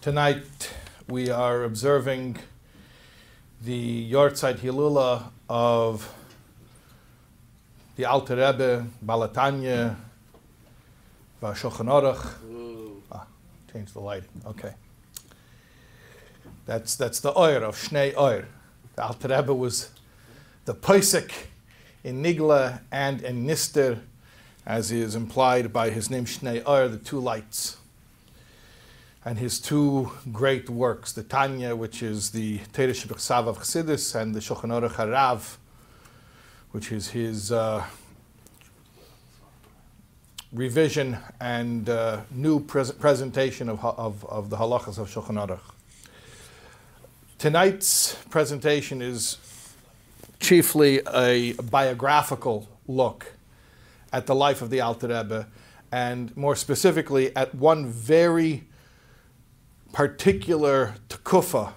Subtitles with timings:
[0.00, 0.72] Tonight
[1.08, 2.38] we are observing
[3.62, 6.10] the Yortzeit Hilula of
[7.96, 9.96] the Alter Rebbe, Balatanya,
[11.42, 13.04] Vashochan Aruch.
[13.12, 13.26] Ah,
[13.70, 14.40] change the lighting.
[14.46, 14.72] Okay.
[16.64, 18.46] That's, that's the Oir of Shnei Oir.
[18.96, 19.90] The Alter Rebbe was
[20.64, 21.30] the Pesach
[22.02, 23.98] in Nigla and in Nister,
[24.64, 27.76] as is implied by his name Shnei Oir, the two lights
[29.24, 34.34] and his two great works, the Tanya, which is the Torah Shebichsav of Chassidus, and
[34.34, 35.56] the Shulchan Aruch Harav,
[36.70, 37.84] which is his uh,
[40.52, 45.60] revision and uh, new pres- presentation of, of, of, the halachas of Shulchan Aruch.
[47.38, 49.36] Tonight's presentation is
[50.40, 53.34] chiefly a biographical look
[54.12, 55.46] at the life of the Alter Rebbe,
[55.92, 58.64] and more specifically at one very
[59.92, 61.72] particular tekufa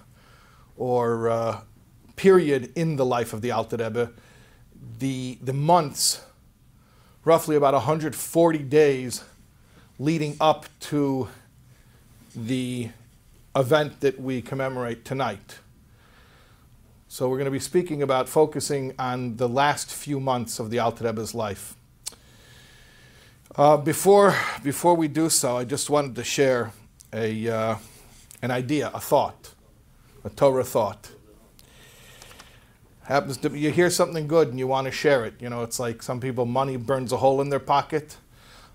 [0.78, 1.62] or uh,
[2.16, 4.12] period in the life of the Alter Rebbe,
[5.00, 6.22] the, the months,
[7.26, 9.24] roughly about 140 days
[10.00, 11.28] leading up to
[12.36, 12.90] the
[13.56, 15.60] event that we commemorate tonight.
[17.08, 20.80] So we're going to be speaking about focusing on the last few months of the
[20.80, 21.76] Alter Rebbe's life.
[23.56, 26.72] Uh, before, before we do so, I just wanted to share
[27.14, 27.76] a, uh,
[28.44, 29.54] an idea, a thought,
[30.26, 31.12] a Torah thought.
[33.06, 35.36] Happens to you hear something good and you want to share it.
[35.40, 38.18] You know, it's like some people money burns a hole in their pocket.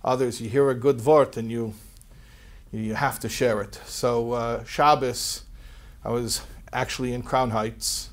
[0.02, 1.74] Others you hear a good vort and you
[2.72, 3.74] you have to share it.
[3.84, 5.44] So uh, Shabbos,
[6.02, 6.40] I was
[6.72, 8.08] actually in Crown Heights.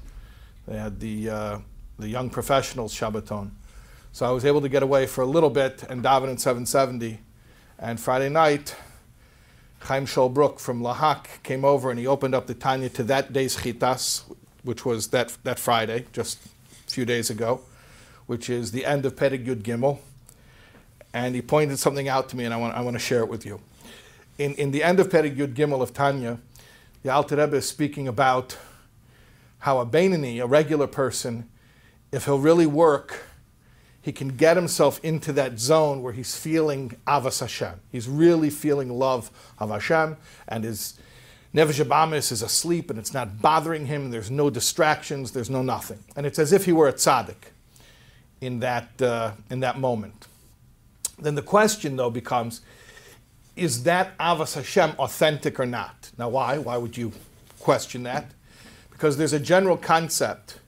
[0.68, 1.60] They had the uh,
[1.98, 3.52] the young professionals Shabbaton,
[4.12, 7.20] so I was able to get away for a little bit and daven in 770.
[7.80, 8.76] And Friday night,
[9.86, 13.58] Chaim Sholbrook from Lahak came over and he opened up the Tanya to that day's
[13.58, 14.24] Chitas,
[14.64, 16.40] which was that, that Friday, just
[16.88, 17.62] a few days ago,
[18.26, 20.00] which is the end of Perek Yud Gimel.
[21.14, 23.30] And he pointed something out to me, and I want, I want to share it
[23.30, 23.62] with you.
[24.40, 26.40] In, in the end of Perek Yud Gimel of Tanya,
[27.04, 28.58] the Alter Rebbe is speaking about
[29.60, 31.48] how a Beinani, a regular person,
[32.12, 33.28] if he'll really work,
[34.06, 37.80] he can get himself into that zone where he's feeling Avas Hashem.
[37.92, 40.18] He's really feeling love of Hashem,
[40.48, 41.00] and his
[41.56, 44.12] Nefesh Abamis is asleep, and it's not bothering him.
[44.12, 45.32] There's no distractions.
[45.32, 47.50] There's no nothing, and it's as if he were a tzaddik
[48.42, 50.28] in that uh, in that moment.
[51.18, 52.62] Then the question, though, becomes:
[53.56, 56.12] Is that Avas Hashem authentic or not?
[56.16, 56.60] Now, why?
[56.60, 57.12] Why would you
[57.60, 58.30] question that?
[58.92, 60.60] Because there's a general concept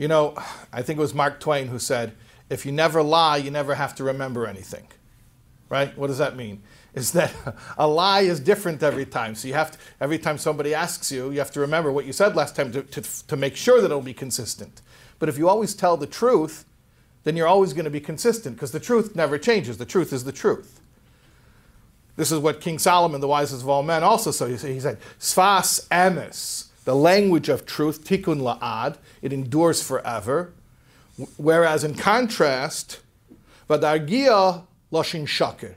[0.00, 0.34] you know,
[0.72, 2.12] I think it was Mark Twain who said,
[2.48, 4.86] if you never lie, you never have to remember anything.
[5.68, 5.96] Right?
[5.96, 6.62] What does that mean?
[6.94, 7.34] Is that
[7.78, 9.34] a lie is different every time.
[9.34, 12.14] So you have to, every time somebody asks you, you have to remember what you
[12.14, 14.80] said last time to, to, to make sure that it'll be consistent.
[15.18, 16.64] But if you always tell the truth,
[17.24, 19.76] then you're always going to be consistent because the truth never changes.
[19.76, 20.80] The truth is the truth.
[22.16, 24.48] This is what King Solomon, the wisest of all men, also said.
[24.48, 30.52] He said, Sfas emes the language of truth, tikkun la'ad, it endures forever.
[31.36, 33.00] Whereas in contrast,
[33.68, 35.74] vadargia lashin shakir,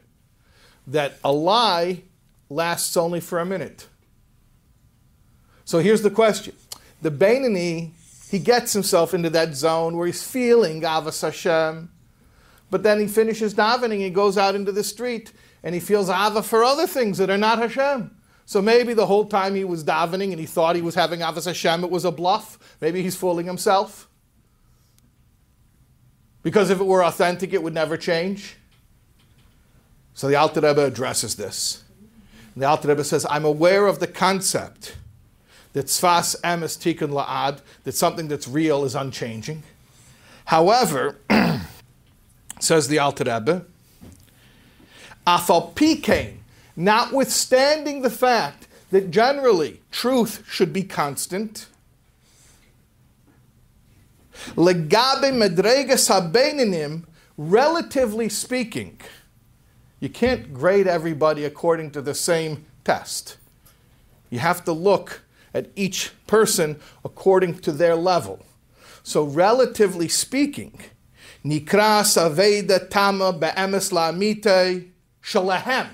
[0.88, 2.04] that a lie
[2.50, 3.88] lasts only for a minute.
[5.66, 6.56] So here's the question.
[7.02, 7.92] The Beinani,
[8.30, 11.90] he gets himself into that zone where he's feeling Avas Hashem,
[12.70, 15.32] but then he finishes davening, he goes out into the street,
[15.64, 18.16] and he feels Ava for other things that are not Hashem.
[18.46, 21.46] So maybe the whole time he was davening and he thought he was having Avos
[21.46, 22.78] Hashem, it was a bluff.
[22.82, 24.10] Maybe he's fooling himself.
[26.42, 28.58] Because if it were authentic, it would never change.
[30.14, 31.84] So the Alter Rebbe addresses this.
[32.54, 34.96] And the Alter Rebbe says, I'm aware of the concept
[35.72, 39.64] that Sfas Emes Tikkun La'ad, that something that's real is unchanging.
[40.46, 41.18] However,
[42.60, 43.66] says the Alter Rebbe,
[45.26, 46.38] Afal Pikain,
[46.76, 51.68] notwithstanding the fact that generally truth should be constant.
[54.56, 57.04] Legabe medregas habeininim,
[57.38, 59.00] relatively speaking,
[60.00, 63.38] you can't grade everybody according to the same test.
[64.30, 65.22] You have to look
[65.54, 68.46] at each person according to their level.
[69.04, 70.80] So, relatively speaking,
[71.46, 74.90] nikras aveda tama be'emes la'amite
[75.24, 75.90] shalahem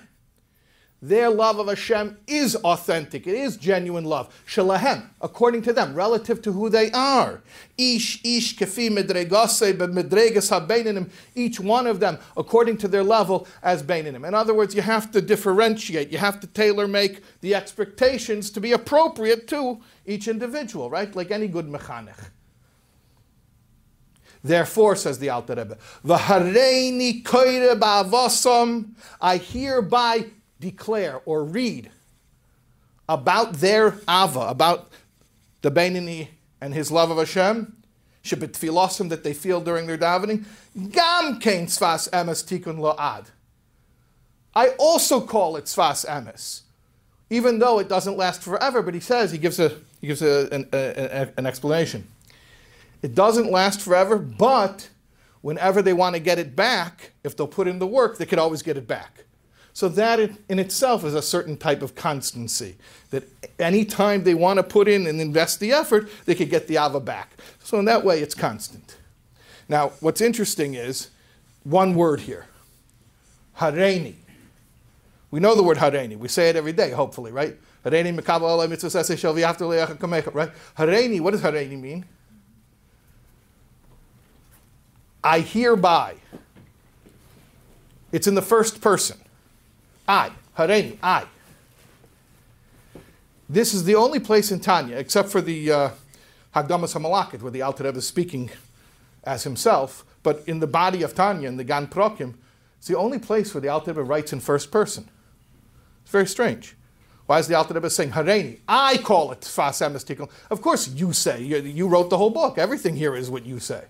[1.02, 3.26] their love of Hashem is authentic.
[3.26, 4.34] It is genuine love.
[4.46, 7.42] Shalahem, according to them, relative to who they are.
[7.78, 11.06] Ish, ish, kefi, medregase, medregas ha
[11.36, 14.28] Each one of them, according to their level as beinanim.
[14.28, 16.12] In other words, you have to differentiate.
[16.12, 21.16] You have to tailor make the expectations to be appropriate to each individual, right?
[21.16, 22.30] Like any good mechanech.
[24.44, 25.78] Therefore, says the Alter Rebbe,
[29.22, 30.26] I hereby
[30.60, 31.90] declare or read
[33.08, 34.92] about their ava, about
[35.62, 36.28] the Beinani
[36.62, 37.76] and his love of Hashem,
[38.24, 40.46] shebetfilosim that they feel during their davening,
[40.92, 43.26] gam kein sfas emes tikun lo'ad.
[44.54, 46.62] I also call it sfas emes,
[47.30, 48.82] even though it doesn't last forever.
[48.82, 49.70] But he says he gives a
[50.02, 52.08] he gives a, an, a, an explanation.
[53.02, 54.90] It doesn't last forever, but
[55.42, 58.40] whenever they want to get it back, if they'll put in the work, they could
[58.40, 59.24] always get it back.
[59.74, 62.76] So that in itself is a certain type of constancy.
[63.12, 63.24] That
[63.60, 66.78] any time they want to put in and invest the effort, they could get the
[66.78, 67.32] ava back.
[67.64, 68.98] So in that way, it's constant.
[69.68, 71.10] Now, what's interesting is
[71.64, 72.48] one word here,
[73.58, 74.16] hareni.
[75.32, 76.18] We know the word hareni.
[76.18, 77.56] We say it every day, hopefully, right?
[77.86, 78.16] Hareni
[80.34, 80.52] right?
[80.78, 82.06] Hareni, what does hareni mean?
[85.24, 86.16] I hereby.
[88.12, 89.18] It's in the first person.
[90.10, 90.32] I.
[90.58, 91.26] Hareni, I.
[93.48, 95.90] This is the only place in Tanya, except for the uh,
[96.56, 98.50] Hagdamas HaMalakit, where the Alter Rebbe is speaking
[99.24, 102.34] as himself, but in the body of Tanya, in the Gan Prokim,
[102.78, 105.10] it's the only place where the Alter Rebbe writes in first person.
[106.02, 106.76] It's very strange.
[107.28, 108.60] Why is the Alter Rebbe saying Hareni?
[108.68, 110.30] I call it Fas Tikkun.
[110.50, 111.44] Of course, you say.
[111.44, 112.58] You, you wrote the whole book.
[112.58, 113.84] Everything here is what you say.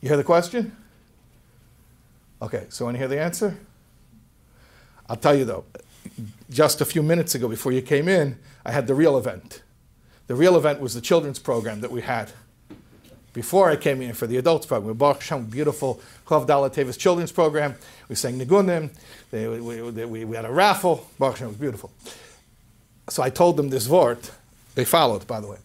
[0.00, 0.76] You hear the question?
[2.40, 3.58] Okay, so want to hear the answer?
[5.08, 5.64] I'll tell you though,
[6.50, 9.62] just a few minutes ago before you came in, I had the real event.
[10.26, 12.30] The real event was the children's program that we had
[13.34, 14.88] before I came in for the adults program.
[14.88, 17.74] We bought some beautiful Chav Dalat children's program.
[18.08, 18.90] We sang Nigunim.
[19.32, 19.60] We,
[20.06, 21.06] we, we, had a raffle.
[21.18, 21.90] Baruch Hashem was beautiful.
[23.10, 24.30] So I told them this vort.
[24.76, 25.58] They followed, by the way.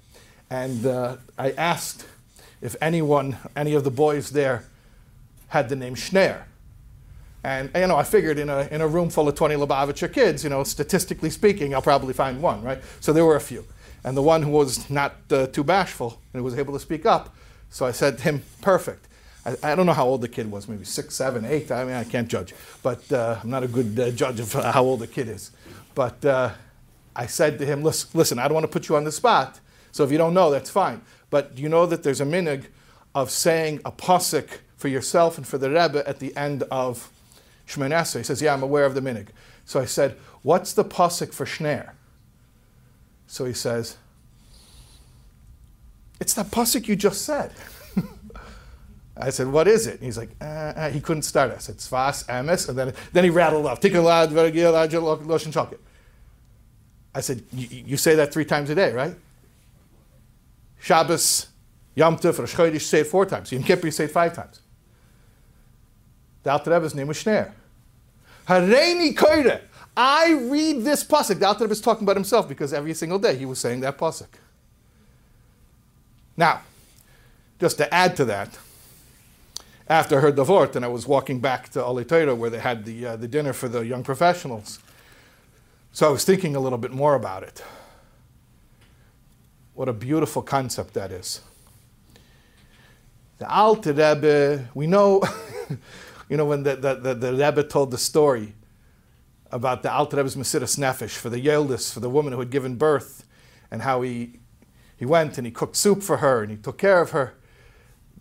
[0.50, 2.06] And uh, I asked
[2.62, 4.66] if anyone, any of the boys there,
[5.48, 6.44] had the name Schneer.
[7.44, 10.44] And, you know, I figured in a, in a room full of 20 Lubavitcher kids,
[10.44, 12.82] you know, statistically speaking, I'll probably find one, right?
[13.00, 13.66] So there were a few.
[14.04, 17.36] And the one who was not uh, too bashful and was able to speak up,
[17.70, 19.08] so I said to him, perfect.
[19.46, 21.72] I, I, don't know how old the kid was, maybe six, seven, eight.
[21.72, 22.54] I mean, I can't judge.
[22.82, 25.52] But uh, I'm not a good uh, judge of how old a kid is.
[25.96, 26.52] But uh,
[27.16, 29.60] I said to him, listen, listen, I don't want to put you on the spot.
[29.92, 31.02] So if you don't know, that's fine.
[31.30, 32.66] But you know that there's a minig
[33.14, 34.48] of saying a pasuk
[34.78, 37.12] for yourself and for the Rebbe at the end of
[37.70, 39.28] Shemon He says, Yeah, I'm aware of the minig.
[39.66, 41.92] So I said, What's the pasuk for Shner?
[43.28, 43.98] So he says,
[46.20, 47.54] It's that pasuk you just said.
[49.18, 49.96] I said, What is it?
[49.96, 51.52] And he's like, uh, uh, He couldn't start.
[51.52, 52.68] I said, Svas, Amis.
[52.70, 53.80] And then, then he rattled off.
[57.16, 59.16] I said, You say that three times a day, right?
[60.82, 61.48] Shabbos,
[61.94, 63.52] Yom Tov, Rosh Chodesh, say it four times.
[63.52, 64.62] Yom Kippur, say it five times.
[66.42, 67.52] The Alter Rebbe's name was Shner.
[68.50, 69.62] Hareini koire.
[69.96, 71.40] I read this pasuk.
[71.40, 73.98] The Alter Rebbe is talking about himself because every single day he was saying that
[73.98, 74.28] pasuk.
[76.36, 76.62] Now,
[77.60, 78.58] just to add to that,
[79.88, 82.86] after I heard the Vort and I was walking back to Oli where they had
[82.86, 84.80] the, uh, the dinner for the young professionals,
[85.92, 87.64] so I was thinking a little bit more about it.
[89.74, 91.42] What a beautiful concept that is.
[93.38, 95.22] The Alter Rebbe, we know
[96.30, 98.54] You know, when the, the, the, the Rebbe told the story
[99.52, 102.76] about the Alter Rebbe's Mesiras Nefesh for the Yeldis, for the woman who had given
[102.76, 103.26] birth,
[103.72, 104.40] and how he,
[104.96, 107.34] he went and he cooked soup for her and he took care of her.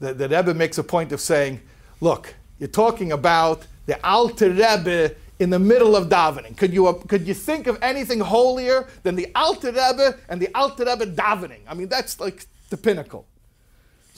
[0.01, 1.61] The, the Rebbe makes a point of saying,
[2.01, 6.57] look, you're talking about the Alter Rebbe in the middle of davening.
[6.57, 10.85] Could you, could you think of anything holier than the Alter Rebbe and the Alter
[10.85, 11.61] Rebbe davening?
[11.69, 13.27] I mean, that's like the pinnacle.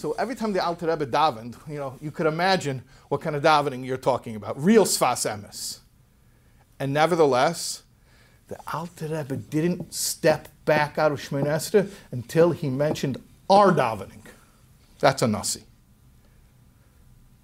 [0.01, 3.43] So every time the Alter Rebbe davened, you know, you could imagine what kind of
[3.43, 4.59] davening you're talking about.
[4.59, 5.81] Real Sfas Emes.
[6.79, 7.83] And nevertheless,
[8.49, 13.19] the Alter Rebbe didn't step back out of Esrei until he mentioned
[13.51, 14.25] our davening.
[15.01, 15.65] That's a nasi.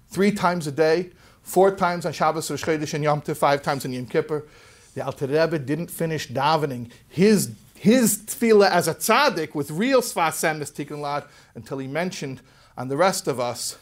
[0.09, 1.11] Three times a day,
[1.43, 4.47] four times on Shabbos, Rosh Chodesh, and Yom Tov, five times in Yom Kippur.
[4.95, 10.43] The Alter Rebbe didn't finish davening his his tefillah as a tzaddik with real sfas
[10.43, 11.23] emes tikkun lad
[11.55, 12.41] until he mentioned
[12.77, 13.77] on the rest of us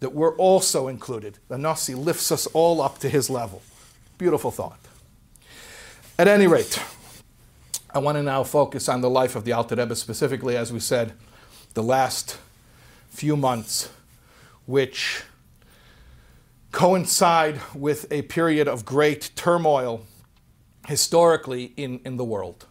[0.00, 1.38] that we're also included.
[1.48, 3.62] The Nasi lifts us all up to his level.
[4.18, 4.78] Beautiful thought.
[6.18, 6.80] At any rate,
[7.92, 10.80] I want to now focus on the life of the Alter Rebbe, specifically, as we
[10.80, 11.12] said,
[11.74, 12.38] the last
[13.08, 13.90] few months,
[14.66, 15.22] which
[16.70, 20.04] coincide with a period of great turmoil
[20.86, 22.66] historically in, in the world.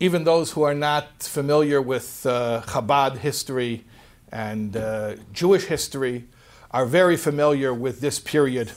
[0.00, 3.84] Even those who are not familiar with uh, Chabad history
[4.32, 6.24] and uh, Jewish history
[6.70, 8.72] are very familiar with this period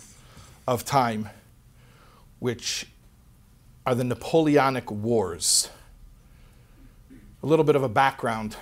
[0.68, 1.30] of time,
[2.40, 2.86] which
[3.86, 5.70] are the Napoleonic Wars.
[7.42, 8.56] A little bit of a background.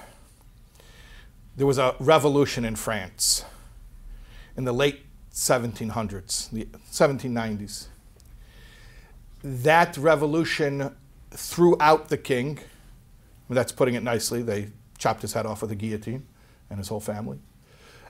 [1.58, 3.44] There was a revolution in France
[4.56, 5.02] in the late
[5.34, 7.88] 1700s, the 1790s.
[9.48, 10.96] That revolution
[11.30, 12.58] threw out the king.
[13.48, 14.42] That's putting it nicely.
[14.42, 16.26] They chopped his head off with a guillotine
[16.72, 17.38] and his whole family.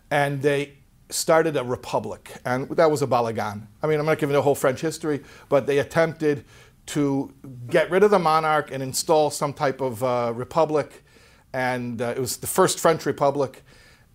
[0.10, 0.76] And they
[1.10, 3.68] started a republic, and that was a balagan.
[3.84, 6.46] I mean, I'm not giving the whole French history, but they attempted
[6.86, 7.34] to
[7.70, 11.04] get rid of the monarch and install some type of uh, republic.
[11.52, 13.64] And uh, it was the first French republic,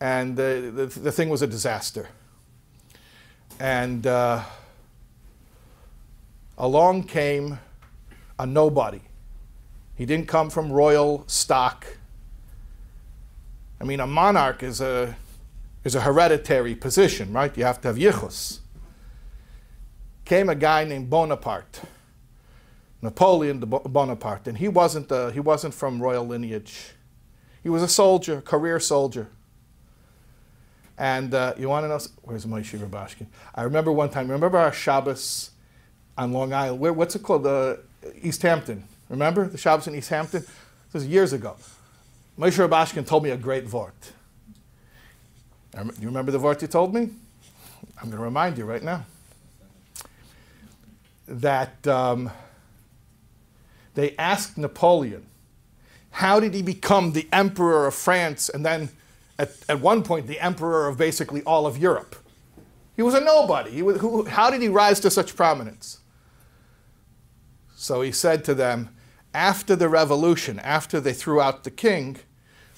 [0.00, 2.08] and the, the, the thing was a disaster.
[3.58, 4.42] And uh,
[6.60, 7.58] along came
[8.38, 9.00] a nobody.
[9.94, 11.86] He didn't come from royal stock.
[13.80, 15.16] I mean, a monarch is a,
[15.84, 17.56] is a hereditary position, right?
[17.56, 18.60] You have to have yichus.
[20.26, 21.80] Came a guy named Bonaparte,
[23.02, 26.92] Napoleon Bonaparte, and he wasn't, a, he wasn't from royal lineage.
[27.62, 29.28] He was a soldier, career soldier.
[30.98, 32.00] And uh, you want to know?
[32.22, 33.26] Where's Moshe Rubashkin?
[33.54, 34.30] I remember one time.
[34.30, 35.52] Remember our Shabbos
[36.20, 36.80] on Long Island?
[36.80, 37.46] Where, what's it called?
[37.46, 37.76] Uh,
[38.22, 38.84] East Hampton.
[39.08, 40.40] Remember the Shabbos in East Hampton?
[40.42, 41.56] This was years ago.
[42.38, 44.12] Moshe Rubashkin told me a great vort.
[45.72, 47.10] Do you remember the vort you told me?
[48.00, 49.04] I'm going to remind you right now.
[51.28, 52.30] That um,
[53.94, 55.26] they asked Napoleon,
[56.10, 58.90] how did he become the emperor of France and then
[59.40, 62.14] at, at one point the emperor of basically all of Europe.
[62.94, 63.80] He was a nobody.
[63.80, 65.99] Was, who, how did he rise to such prominence?
[67.80, 68.90] So he said to them,
[69.32, 72.18] after the revolution, after they threw out the king,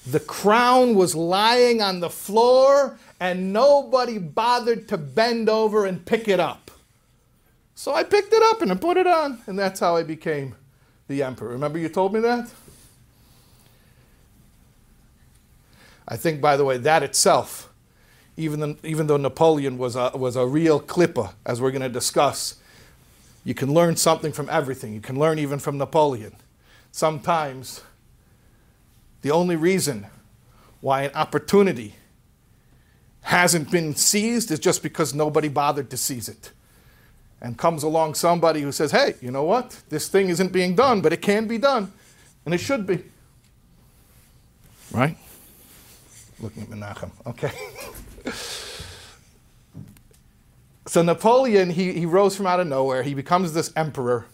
[0.07, 6.29] the crown was lying on the floor and nobody bothered to bend over and pick
[6.29, 6.71] it up.
[7.75, 10.55] So I picked it up and I put it on, and that's how I became
[11.09, 11.49] the emperor.
[11.49, 12.49] Remember you told me that?
[16.07, 17.69] I think, by the way, that itself,
[18.37, 21.89] even, the, even though Napoleon was a, was a real clipper, as we're going to
[21.89, 22.55] discuss,
[23.43, 24.93] you can learn something from everything.
[24.93, 26.35] You can learn even from Napoleon.
[26.91, 27.81] Sometimes
[29.21, 30.07] the only reason
[30.81, 31.95] why an opportunity
[33.21, 36.51] hasn't been seized is just because nobody bothered to seize it.
[37.41, 39.81] And comes along somebody who says, hey, you know what?
[39.89, 41.91] This thing isn't being done, but it can be done.
[42.45, 43.03] And it should be.
[44.91, 45.17] Right?
[46.39, 47.09] looking at Menachem.
[47.25, 47.51] Okay.
[50.93, 53.01] so Napoleon, he, he rose from out of nowhere.
[53.01, 54.27] He becomes this emperor.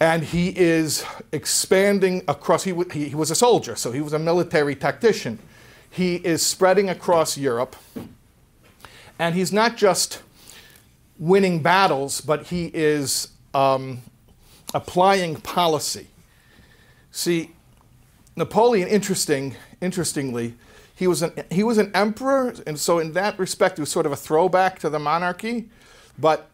[0.00, 4.18] And he is expanding across, he, he, he was a soldier, so he was a
[4.18, 5.38] military tactician.
[5.90, 7.76] He is spreading across Europe.
[9.18, 10.22] And he's not just
[11.18, 14.00] winning battles, but he is um,
[14.72, 16.06] applying policy.
[17.10, 17.50] See,
[18.34, 20.54] Napoleon, interesting, interestingly,
[20.98, 24.04] he was an he was an emperor, and so in that respect, it was sort
[24.04, 25.70] of a throwback to the monarchy,
[26.18, 26.50] but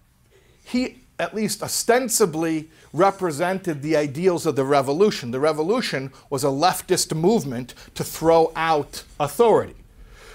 [0.62, 5.30] he at least ostensibly represented the ideals of the revolution.
[5.30, 9.76] The revolution was a leftist movement to throw out authority.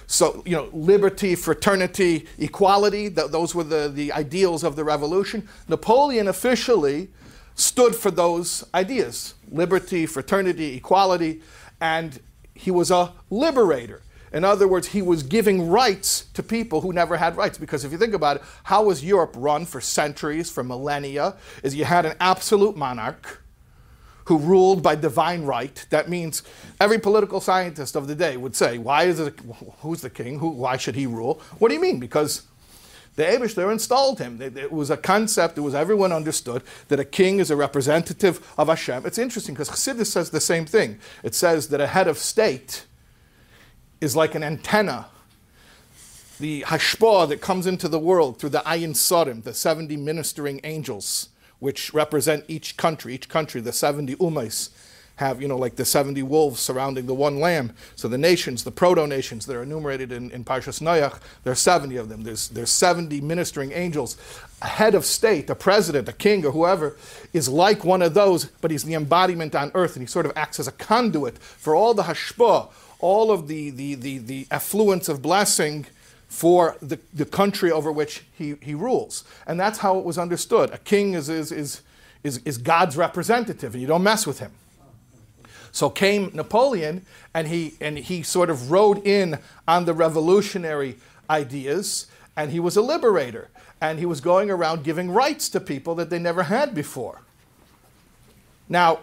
[0.08, 5.48] So, you know, liberty, fraternity, equality, th- those were the, the ideals of the revolution.
[5.68, 7.10] Napoleon officially
[7.54, 11.42] stood for those ideas liberty, fraternity, equality,
[11.80, 12.20] and
[12.60, 14.01] he was a liberator.
[14.34, 17.58] In other words, he was giving rights to people who never had rights.
[17.58, 21.38] Because if you think about it, how was Europe run for centuries, for millennia?
[21.63, 23.42] Is you had an absolute monarch
[24.25, 25.86] who ruled by divine right.
[25.89, 26.44] That means
[26.80, 29.39] every political scientist of the day would say, "Why is it?
[29.80, 30.38] Who's the king?
[30.39, 30.50] Who?
[30.50, 31.42] Why should he rule?
[31.58, 32.00] What do you mean?
[32.00, 32.44] Because
[33.20, 34.42] the Abishter installed him.
[34.42, 38.70] It was a concept, it was everyone understood that a king is a representative of
[38.70, 39.06] Hashem.
[39.06, 41.00] It's interesting because Chassidus says the same thing.
[41.22, 42.86] It says that a head of state
[44.00, 45.08] is like an antenna.
[46.40, 51.28] The hashpah that comes into the world through the ayin sorim, the 70 ministering angels,
[51.60, 54.70] which represent each country, each country, the 70 umais,
[55.20, 57.74] have, you know, like the 70 wolves surrounding the one lamb.
[57.98, 61.58] So the nations, the proto nations that are enumerated in, in Parshas Noach, there are
[61.58, 62.24] 70 of them.
[62.24, 64.16] There's, there's 70 ministering angels.
[64.62, 66.96] A head of state, a president, a king, or whoever,
[67.34, 70.32] is like one of those, but he's the embodiment on earth, and he sort of
[70.38, 75.10] acts as a conduit for all the hashpah, all of the, the, the, the affluence
[75.10, 75.86] of blessing
[76.30, 79.26] for the, the country over which he, he rules.
[79.46, 80.70] And that's how it was understood.
[80.70, 81.82] A king is, is, is,
[82.24, 84.54] is, is God's representative, and you don't mess with him.
[85.72, 90.98] So came Napoleon, and he, and he sort of rode in on the revolutionary
[91.30, 93.50] ideas, and he was a liberator.
[93.82, 97.22] And he was going around giving rights to people that they never had before.
[98.68, 99.00] Now,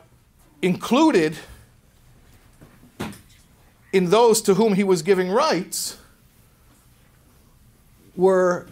[0.60, 1.36] included
[3.92, 5.96] in those to whom he was giving rights
[8.14, 8.66] were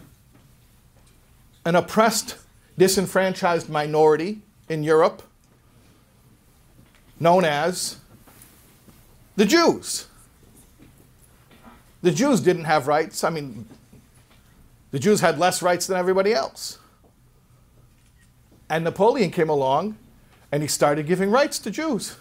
[1.65, 2.37] an oppressed,
[2.77, 5.23] disenfranchised minority in Europe
[7.19, 7.97] known as
[9.35, 10.07] the Jews.
[12.01, 13.23] The Jews didn't have rights.
[13.23, 13.67] I mean,
[14.91, 16.77] the Jews had less rights than everybody else.
[18.69, 19.97] And Napoleon came along
[20.51, 22.15] and he started giving rights to Jews.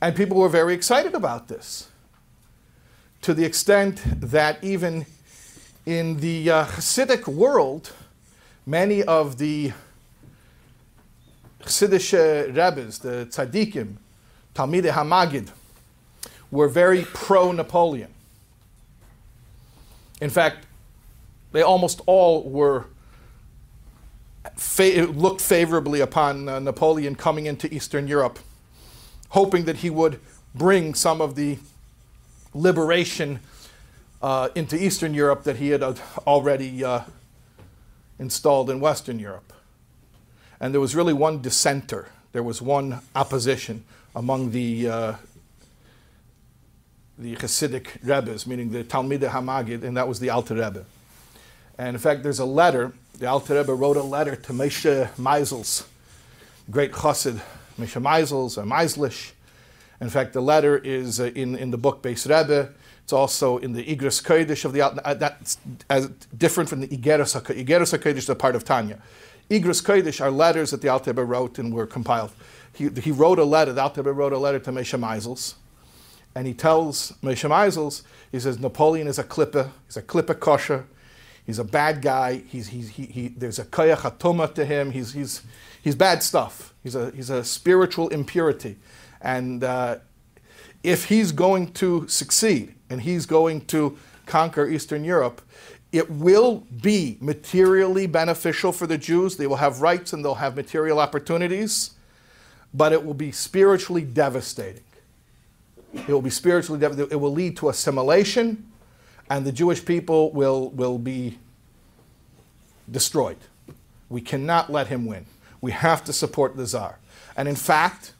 [0.00, 1.88] And people were very excited about this,
[3.22, 5.06] to the extent that even
[5.84, 7.92] in the uh, Hasidic world,
[8.64, 9.72] many of the
[11.62, 12.12] Chassidish
[12.56, 13.96] Rebbe's, the tzaddikim,
[14.54, 15.50] Talmidei Hamagid,
[16.50, 18.12] were very pro-Napoleon.
[20.20, 20.66] In fact,
[21.52, 22.86] they almost all were
[24.56, 28.38] fa- looked favorably upon uh, Napoleon coming into Eastern Europe,
[29.30, 30.20] hoping that he would
[30.54, 31.58] bring some of the
[32.54, 33.40] liberation
[34.22, 35.94] uh, into Eastern Europe that he had uh,
[36.26, 37.02] already uh,
[38.18, 39.52] installed in Western Europe.
[40.60, 45.14] And there was really one dissenter, there was one opposition among the, uh,
[47.18, 50.84] the Hasidic Rebbe's, meaning the Talmidei Hamagid, and that was the Alter Rebbe.
[51.78, 55.86] And in fact, there's a letter, the Alter Rebbe wrote a letter to Moshe Meisels,
[56.70, 57.40] great chassid,
[57.78, 59.32] Moshe Meisels, or Meislish.
[60.00, 62.72] In fact, the letter is uh, in, in the book Beis Rebbe.
[63.04, 66.88] It's also in the Igros Kodesh of the uh, that's as different from the.
[66.88, 68.98] Igeros HaKodesh is a part of Tanya.
[69.50, 72.30] Igros Kodesh are letters that the Alter wrote and were compiled.
[72.72, 75.54] He, he wrote a letter, the Alter wrote a letter to Moshe Meisels,
[76.36, 80.86] and he tells Moshe Meisels, he says, Napoleon is a klippa, he's a klippa kosher,
[81.44, 85.14] he's a bad guy, he's, he's, he, he, there's a koyach hatoma to him, he's,
[85.14, 85.42] he's,
[85.82, 88.76] he's bad stuff, he's a, he's a spiritual impurity.
[89.20, 89.96] And uh,
[90.84, 95.42] if he's going to succeed and he's going to conquer Eastern Europe,
[95.92, 99.36] it will be materially beneficial for the Jews.
[99.36, 101.90] They will have rights and they'll have material opportunities,
[102.72, 104.84] but it will be spiritually devastating.
[105.92, 107.10] It will be spiritually devastating.
[107.10, 108.70] It will lead to assimilation,
[109.28, 111.38] and the Jewish people will, will be
[112.88, 113.38] destroyed.
[114.08, 115.26] We cannot let him win.
[115.60, 116.98] We have to support the Tsar.
[117.36, 118.12] And in fact,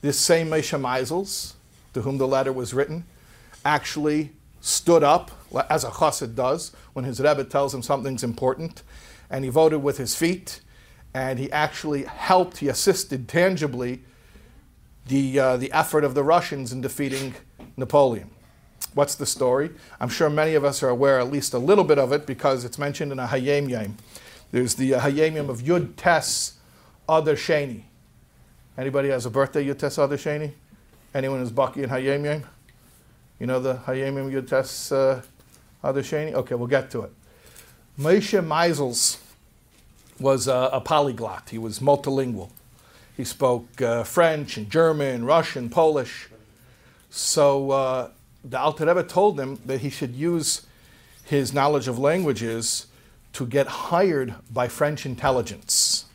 [0.00, 1.54] this same Moshe Meisels,
[1.92, 3.04] to whom the letter was written,
[3.64, 4.32] actually
[4.64, 5.30] stood up,
[5.68, 8.82] as a chassid does, when his Rebbe tells him something's important,
[9.28, 10.62] and he voted with his feet,
[11.12, 14.04] and he actually helped, he assisted tangibly
[15.06, 17.34] the, uh, the effort of the Russians in defeating
[17.76, 18.30] Napoleon.
[18.94, 19.70] What's the story?
[20.00, 22.64] I'm sure many of us are aware at least a little bit of it because
[22.64, 23.98] it's mentioned in a Hayom Yom.
[24.50, 26.54] There's the uh, Hayom Yom of Yud Tes
[27.06, 27.82] Adar Sheni.
[28.78, 30.52] Anybody has a birthday Yud Tes Adar Sheni?
[31.12, 32.44] Anyone who's Baki in Hayom Yom?
[33.38, 35.22] You know the Hayom Yom Yud Tes uh,
[35.84, 37.12] Okay, we'll get to it.
[37.98, 39.18] Moshe Meisels
[40.18, 41.50] was a, a, polyglot.
[41.50, 42.50] He was multilingual.
[43.16, 46.28] He spoke uh, French and German, Russian, Polish.
[47.10, 48.10] So uh,
[48.44, 50.66] the Alter Rebbe told him that he should use
[51.24, 52.86] his knowledge of languages
[53.34, 56.06] to get hired by French intelligence.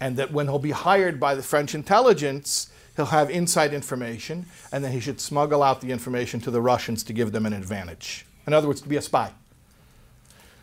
[0.00, 4.84] And that when he'll be hired by the French intelligence, he'll have inside information, and
[4.84, 8.26] then he should smuggle out the information to the Russians to give them an advantage.
[8.46, 9.32] In other words, to be a spy.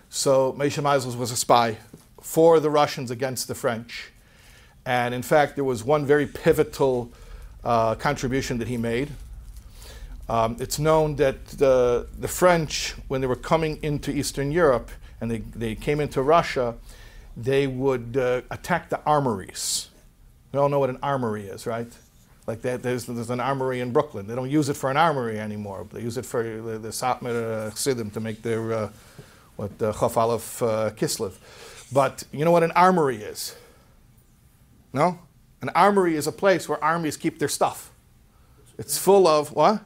[0.10, 1.78] So Moshe Meisels was a spy
[2.22, 4.12] for the Russians against the French.
[4.86, 7.12] And in fact, there was one very pivotal
[7.64, 9.10] uh, contribution that he made.
[10.28, 14.90] Um, it's known that the, the French, when they were coming into Eastern Europe
[15.20, 16.76] and they, they came into Russia,
[17.36, 19.90] they would uh, attack the armories.
[20.52, 21.92] We all know what an armory is, right?
[22.52, 24.28] Like that, there's, there's an armory in Brooklyn.
[24.28, 25.88] They don't use it for an armory anymore.
[25.90, 28.90] They use it for the, the Satmar uh, Chassidim to make their, uh,
[29.56, 31.32] what, the Chaf Aleph uh, Kislev.
[31.94, 33.56] But you know what an armory is?
[34.92, 35.20] No?
[35.62, 37.90] An armory is a place where armies keep their stuff.
[38.78, 39.82] It's full of what?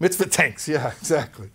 [0.00, 1.48] Mitzvah tanks, yeah, exactly.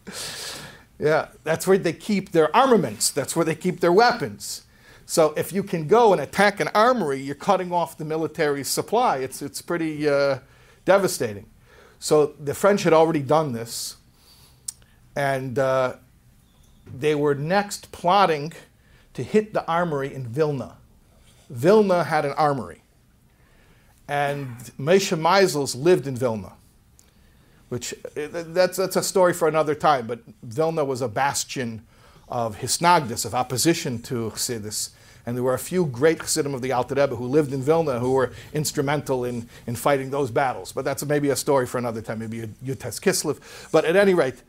[0.98, 3.12] Yeah, that's where they keep their armaments.
[3.12, 4.64] That's where they keep their weapons.
[5.08, 9.18] So if you can go and attack an armory, you're cutting off the military supply.
[9.18, 10.40] It's, it's pretty uh,
[10.86, 11.48] devastating.
[11.98, 13.96] So the French had already done this,
[15.16, 15.96] and uh,
[16.86, 18.54] they were next plotting
[19.16, 20.78] to hit the armory in Vilna.
[21.50, 22.84] Vilna had an armory,
[24.08, 26.54] and Moshe Meisels lived in Vilna
[27.70, 31.86] which uh, that's, that's a story for another time, but Vilna was a bastion
[32.30, 34.92] of Hisnagdus, of opposition to Chassidus.
[35.28, 38.00] And there were a few great Chassidim of the Alter Rebbe who lived in Vilna
[38.00, 40.72] who were instrumental in, in fighting those battles.
[40.72, 43.70] But that's maybe a story for another time, maybe Yutes Kislev.
[43.70, 44.42] But at any rate,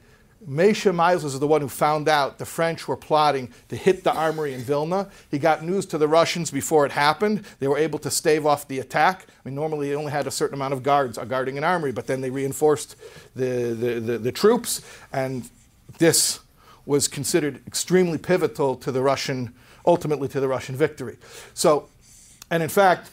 [0.48, 4.12] Moshe Meisels was the one who found out the French were plotting to hit the
[4.12, 5.10] armory in Vilna.
[5.32, 7.44] He got news to the Russians before it happened.
[7.58, 9.26] They were able to stave off the attack.
[9.28, 11.90] I mean, normally they only had a certain amount of guards uh, guarding an armory,
[11.90, 12.94] but then they reinforced
[13.34, 14.80] the, the, the, the troops,
[15.12, 15.50] and
[15.98, 16.38] this
[16.86, 19.52] was considered extremely pivotal to the Russian,
[19.88, 21.16] ultimately to the Russian victory.
[21.54, 21.88] So,
[22.50, 23.10] and in fact,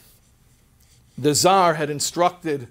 [1.18, 2.68] the Tsar had instructed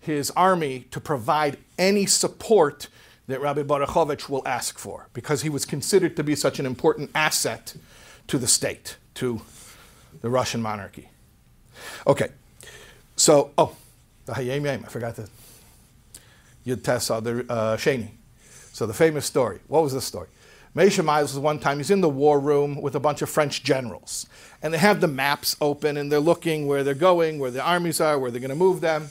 [0.00, 2.88] his army to provide any support
[3.28, 7.10] that Rabbi Baruchovich will ask for because he was considered to be such an important
[7.14, 7.74] asset
[8.26, 9.40] to the state, to
[10.20, 11.08] the Russian monarchy.
[12.06, 12.28] Okay,
[13.16, 13.74] so, oh,
[14.26, 15.28] the Hayom Yom, I forgot the
[16.66, 18.08] Yud Tessa, the uh, Sheni.
[18.72, 19.60] So the famous story.
[19.68, 20.28] What was the story?
[20.74, 23.62] Moshe Meisels was one time, he's in the war room with a bunch of French
[23.62, 24.26] generals.
[24.60, 28.00] And they have the maps open and they're looking where they're going, where the armies
[28.00, 29.10] are, where they're going to move them.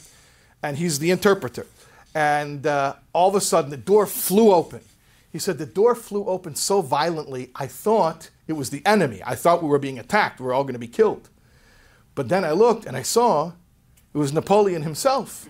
[0.62, 1.66] And he's the interpreter
[2.16, 4.82] and uh, all of a sudden the door flew open.
[5.32, 9.22] He said, The door flew open so violently, I thought it was the enemy.
[9.26, 10.40] I thought we were being attacked.
[10.40, 11.30] We were all going to be killed.
[12.16, 13.54] But then I looked and I saw
[14.14, 15.50] it was Napoleon himself.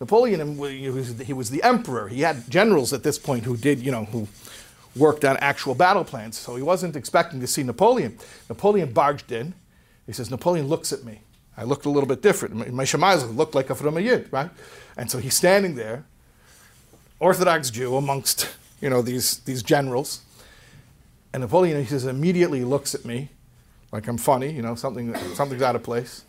[0.00, 2.08] Napoleon, he was the emperor.
[2.08, 4.26] He had generals at this point who did, you know, who
[4.96, 6.38] worked on actual battle plans.
[6.38, 8.18] So he wasn't expecting to see Napoleon.
[8.48, 9.54] Napoleon barged in.
[10.06, 11.20] He says, Napoleon looks at me.
[11.56, 12.72] I looked a little bit different.
[12.72, 14.50] My shemaz looked like a Yid, right?
[14.96, 16.04] And so he's standing there,
[17.18, 18.48] Orthodox Jew amongst
[18.80, 20.22] you know these these generals.
[21.32, 23.28] And Napoleon, he says, immediately looks at me
[23.92, 26.24] like I'm funny, you know, something something's out of place.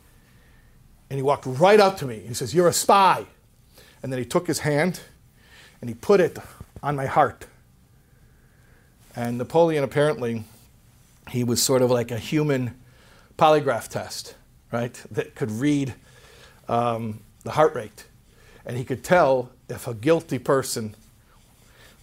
[1.09, 2.19] And he walked right up to me.
[2.27, 3.25] He says, You're a spy.
[4.03, 4.99] And then he took his hand
[5.79, 6.37] and he put it
[6.81, 7.45] on my heart.
[9.15, 10.43] And Napoleon apparently,
[11.29, 12.75] he was sort of like a human
[13.37, 14.35] polygraph test,
[14.71, 14.93] right?
[15.11, 15.95] That could read
[16.67, 18.05] um, the heart rate
[18.65, 20.95] and he could tell if a guilty person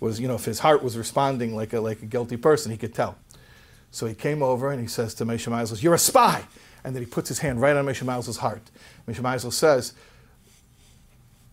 [0.01, 2.79] was, you know, if his heart was responding like a, like a guilty person, he
[2.79, 3.17] could tell.
[3.91, 6.45] So he came over and he says to Moshe Meisels, You're a spy!
[6.85, 8.71] And then he puts his hand right on Moshe Meisels' heart.
[9.07, 9.95] Moshe Meisels says,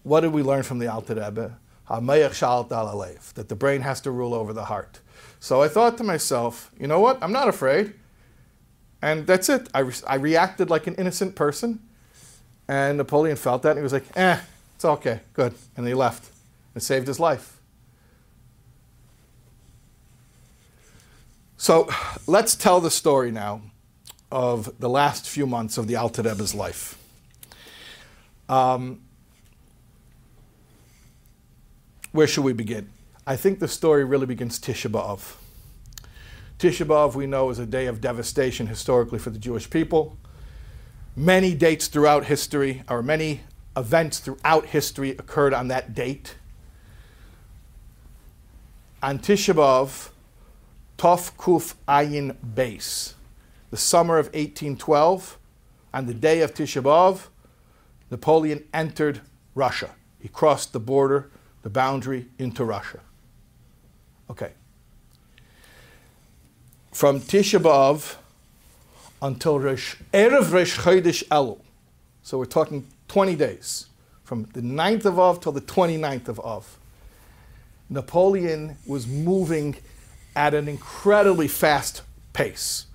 [0.04, 1.58] What did we learn from the Alter Rebbe?
[1.88, 5.00] That the brain has to rule over the heart.
[5.46, 7.22] So I thought to myself, you know what?
[7.22, 7.94] I'm not afraid.
[9.00, 9.70] And that's it.
[9.76, 11.82] I, re- I reacted like an innocent person.
[12.68, 14.40] And Napoleon felt that and he was like, eh,
[14.74, 15.54] it's okay, good.
[15.78, 16.32] And he left.
[16.74, 17.60] It saved his life.
[21.58, 21.90] So
[22.26, 23.62] let's tell the story now
[24.32, 26.98] of the last few months of the Alter Rebbe's life.
[28.50, 29.00] Um,
[32.14, 32.90] where should we begin?
[33.28, 35.38] I think the story really begins Tisha B'Av.
[36.60, 40.16] Tisha B'Av, we know, is a day of devastation historically for the Jewish people.
[41.16, 43.42] Many dates throughout history, or many
[43.76, 46.36] events throughout history occurred on that date.
[49.02, 50.10] On Tisha B'Av,
[51.00, 53.16] Tov Kuf Ayin Beis,
[53.72, 55.40] the summer of 1812,
[55.96, 57.30] on the day of Tisha B'Av,
[58.12, 59.22] Napoleon entered
[59.56, 59.96] Russia.
[60.20, 61.32] He crossed the border,
[61.64, 63.00] the boundary into Russia.
[64.30, 64.52] Okay.
[66.92, 68.16] From Tisha B'Av
[69.22, 71.60] until Rish, Erev Rish Chodesh Elul,
[72.24, 73.88] so we're talking 20 days,
[74.24, 76.78] from the 9th of Av till the 29th of Av.
[77.90, 79.76] Napoleon was moving
[80.36, 82.02] at an incredibly fast
[82.34, 82.88] pace.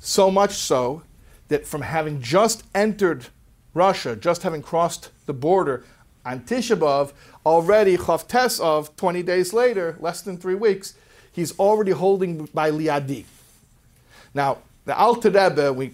[0.00, 1.02] So much so
[1.48, 3.26] that from having just entered
[3.74, 5.84] Russia, just having crossed the border
[6.24, 7.12] on Tisha B'Av,
[7.44, 10.94] already Chavtes of 20 days later, less than three weeks,
[11.32, 13.24] he's already holding by Liadi.
[14.34, 15.92] Now, the Alter Rebbe, we,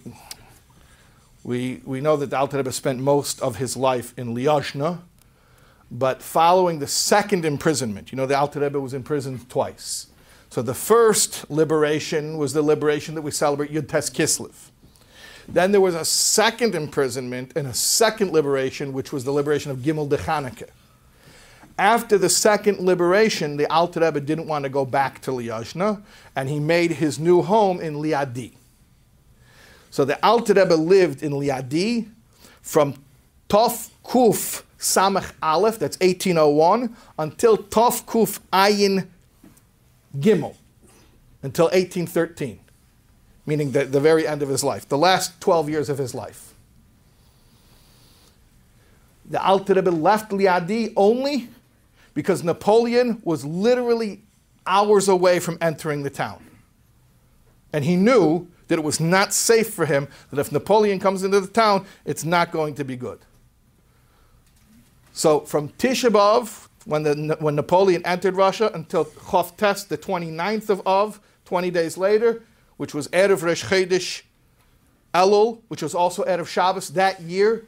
[1.43, 4.99] we, we know that the Alter Rebbe spent most of his life in Liozna,
[5.91, 10.07] but following the second imprisonment, you know, the Alter Rebbe was imprisoned twice.
[10.49, 14.68] So the first liberation was the liberation that we celebrate Yud Tes Kislev.
[15.51, 19.79] Then there was a second imprisonment and a second liberation, which was the liberation of
[19.79, 20.69] Gimel de Chanukah.
[21.77, 26.03] After the second liberation, the Alter Rebbe didn't want to go back to Liozna,
[26.35, 28.53] and he made his new home in Liadi.
[29.89, 32.09] So the Alter Rebbe lived in Liadi
[32.61, 32.95] from
[33.47, 39.07] Tov Kuf Samach Aleph, that's 1801, until Tov Kuf Ayin
[40.17, 40.55] Gimel,
[41.41, 42.59] until 1813,
[43.49, 46.53] meaning the, the very end of his life, the last 12 years of his life.
[49.25, 51.49] The Alter Rebbe left Liadi only
[52.13, 54.21] because Napoleon was literally
[54.67, 56.45] hours away from entering the town.
[57.73, 61.39] And he knew that it was not safe for him, that if Napoleon comes into
[61.39, 63.19] the town, it's not going to be good.
[65.11, 70.69] So from Tisha B'Av, when, the, when Napoleon entered Russia, until Chof Tes, the 29th
[70.69, 72.43] of Av, 20 days later,
[72.79, 74.21] which was Erev Resh Chedesh
[75.13, 77.65] Elul, which was also Erev Shabbos that year.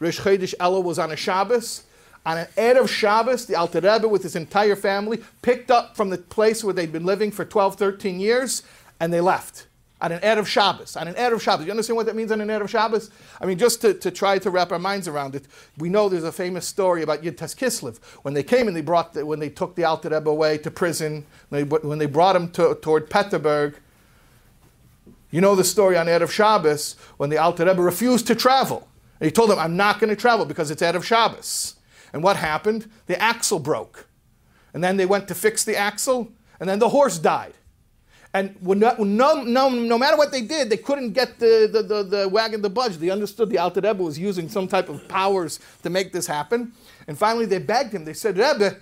[0.00, 1.84] Resh Chedesh Elul was on a Shabbos.
[2.24, 6.16] On an Erev Shabbos, the Alter Rebbe with his entire family picked up from the
[6.16, 8.62] place where they'd been living for 12, 13 years,
[8.98, 9.66] and they left.
[10.00, 10.96] On an Erev Shabbos.
[10.96, 11.66] On an Erev Shabbos.
[11.66, 13.10] You understand what that means on an Erev Shabbos?
[13.38, 15.44] I mean, just to, to try to wrap our minds around it,
[15.76, 17.98] we know there's a famous story about Tes Kislev.
[18.22, 20.70] When they came and they brought, the, when they took the Alter Rebbe away to
[20.70, 23.74] prison, when they brought him to, toward Peterburg,
[25.36, 28.88] you know the story on Erev Shabbos when the Alter Rebbe refused to travel.
[29.20, 31.74] And he told them, I'm not going to travel because it's Erev Shabbos.
[32.14, 32.90] And what happened?
[33.04, 34.08] The axle broke.
[34.72, 37.52] And then they went to fix the axle, and then the horse died.
[38.32, 42.02] And no, no, no, no matter what they did, they couldn't get the, the, the,
[42.02, 42.96] the wagon to budge.
[42.96, 46.72] They understood the Alter Rebbe was using some type of powers to make this happen.
[47.06, 48.06] And finally, they begged him.
[48.06, 48.78] They said, Rebbe,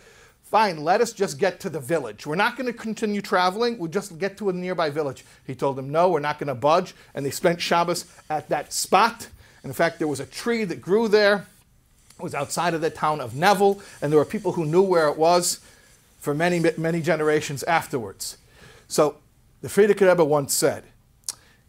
[0.55, 2.29] fine, let us just get to the village.
[2.29, 3.77] We're not going to continue traveling.
[3.77, 5.25] We'll just get to a nearby village.
[5.49, 6.95] He told them, no, we're not going to budge.
[7.13, 9.27] And they spent Shabbos at that spot.
[9.65, 11.49] And in fact, there was a tree that grew there
[12.19, 15.09] It was outside of the town of Nevel, and there were people who knew where
[15.09, 15.61] it was
[16.21, 18.39] for many, many generations afterwards.
[18.87, 19.17] So
[19.61, 20.85] the Frierdiker Rebbe once said,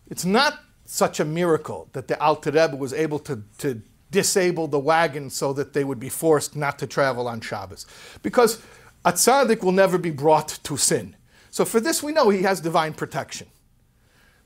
[0.07, 3.81] it's not such a miracle that the Alter Rebbe was able to, to
[4.15, 7.85] disable the wagon so that they would be forced not to travel on Shabbos.
[8.23, 8.61] Because
[9.03, 11.17] a tzaddik will never be brought to sin.
[11.51, 13.47] So for this we know he has divine protection.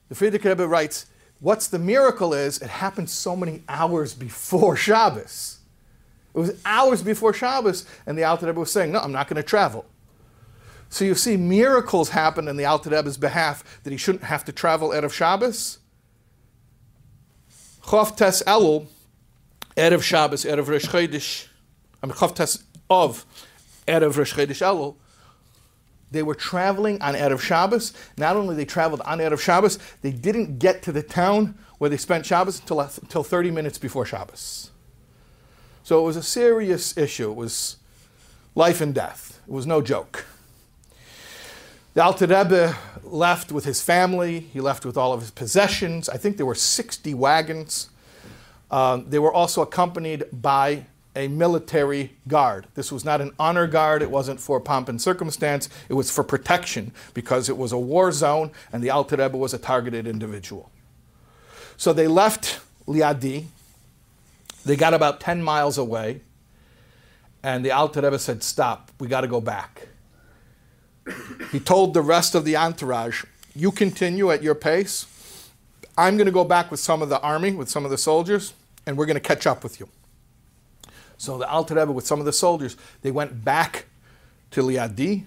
[0.10, 1.05] The Frierdiker Rebbe writes,
[1.39, 5.60] what's the miracle is it happened so many hours before Shabbos.
[6.34, 9.38] It was hours before Shabbos, and the Alter Rebbe was saying, No, I'm not going
[9.38, 9.86] to travel.
[10.89, 14.51] So you see, miracles happen in the Alter Rebbe's behalf that he shouldn't have to
[14.51, 15.77] travel out of Shabbos.
[17.84, 18.88] Chav Tes Elul,
[19.80, 21.48] Erev Shabbos, Erev Rosh Chodesh,
[22.04, 23.26] I mean, Chav of
[23.88, 24.96] Erev Rosh Chodesh Elul,
[26.12, 27.94] they were traveling on Erev Shabbos.
[28.18, 31.96] Not only they traveled on Erev Shabbos, they didn't get to the town where they
[31.96, 34.72] spent Shabbos until, until 30 minutes before Shabbos.
[35.84, 37.32] So it was a serious issue.
[37.32, 37.78] It was
[38.56, 39.42] life and death.
[39.48, 40.26] It was no joke.
[41.94, 44.42] The Alter Rebbe left with his family.
[44.42, 46.10] He left with all of his possessions.
[46.10, 47.89] I think there were 60 wagons.
[48.71, 52.67] Um, they were also accompanied by a military guard.
[52.75, 54.01] This was not an honor guard.
[54.01, 55.67] It wasn't for pomp and circumstance.
[55.89, 59.53] It was for protection because it was a war zone and the Alter Rebbe was
[59.53, 60.71] a targeted individual.
[61.77, 63.45] So they left Liadi,
[64.65, 66.21] they got about 10 miles away,
[67.41, 69.88] and the Alter Rebbe said, Stop, we got to go back.
[71.51, 73.23] he told the rest of the entourage,
[73.55, 75.05] You continue at your pace.
[75.99, 78.53] I'm going to go back with some of the army, with some of the soldiers,
[78.85, 79.89] and we're going to catch up with you.
[81.17, 83.88] So the Alter Rebbe, with some of the soldiers, they went back
[84.51, 85.25] to Liadi.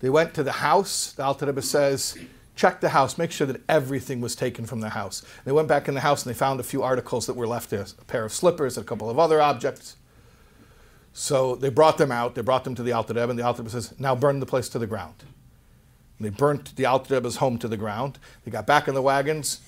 [0.00, 1.12] They went to the house.
[1.12, 2.18] The Alter Rebbe says,
[2.56, 5.24] check the house, make sure that everything was taken from the house.
[5.44, 7.70] They went back in the house and they found a few articles that were left
[7.70, 9.94] there a pair of slippers, a couple of other objects.
[11.12, 13.62] So they brought them out, they brought them to the Alter Rebbe, and the Alter
[13.62, 15.14] Rebbe says, now burn the place to the ground.
[16.22, 18.18] They burnt the Alter Rebbe's home to the ground.
[18.44, 19.60] They got back in the wagons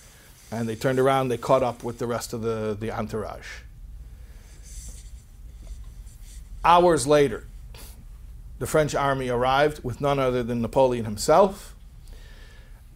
[0.51, 3.47] and they turned around, they caught up with the rest of the, the entourage.
[6.65, 7.47] Hours later,
[8.59, 11.75] the French army arrived with none other than Napoleon himself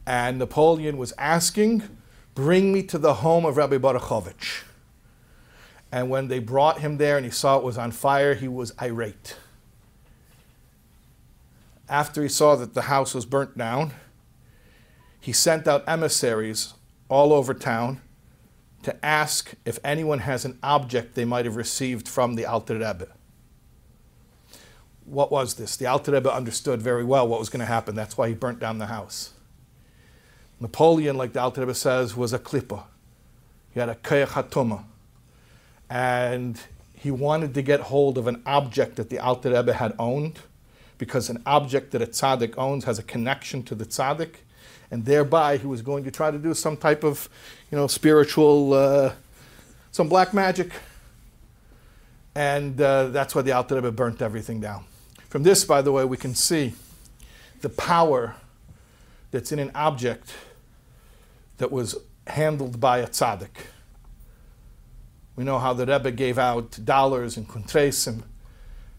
[0.09, 1.83] and Napoleon was asking,
[2.35, 4.63] Bring me to the home of Rabbi Baruchovich.
[5.93, 8.73] And when they brought him there and he saw it was on fire, he was
[8.81, 9.37] irate.
[11.89, 13.93] After he saw that the house was burnt down,
[15.21, 16.75] he sent out emissaries
[17.09, 18.01] all over town
[18.83, 23.09] to ask if anyone has an object they might have received from the Alter Rebbe.
[25.05, 25.77] What was this?
[25.77, 27.95] The Alter Rebbe understood very well what was going to happen.
[27.95, 29.33] That's why he burnt down the house.
[30.61, 32.85] Napoleon, like the Alter Rebbe says, was a klippa.
[33.71, 34.85] He had a kayachatoma.
[35.89, 36.61] And
[36.95, 40.41] he wanted to get hold of an object that the Alter Rebbe had owned,
[40.99, 44.35] because an object that a tzaddik owns has a connection to the tzaddik,
[44.91, 47.29] and thereby he was going to try to do some type of,
[47.71, 49.13] you know, spiritual, uh,
[49.93, 50.73] some black magic.
[52.35, 54.85] And uh, that's why the Alter Rebbe burnt everything down.
[55.29, 56.75] From this, by the way, we can see
[57.61, 58.37] the power
[59.31, 60.33] that's in an object
[61.59, 63.67] that was handled by a tzaddik.
[65.37, 68.23] We know how the Rebbe gave out dollars and kuntresim,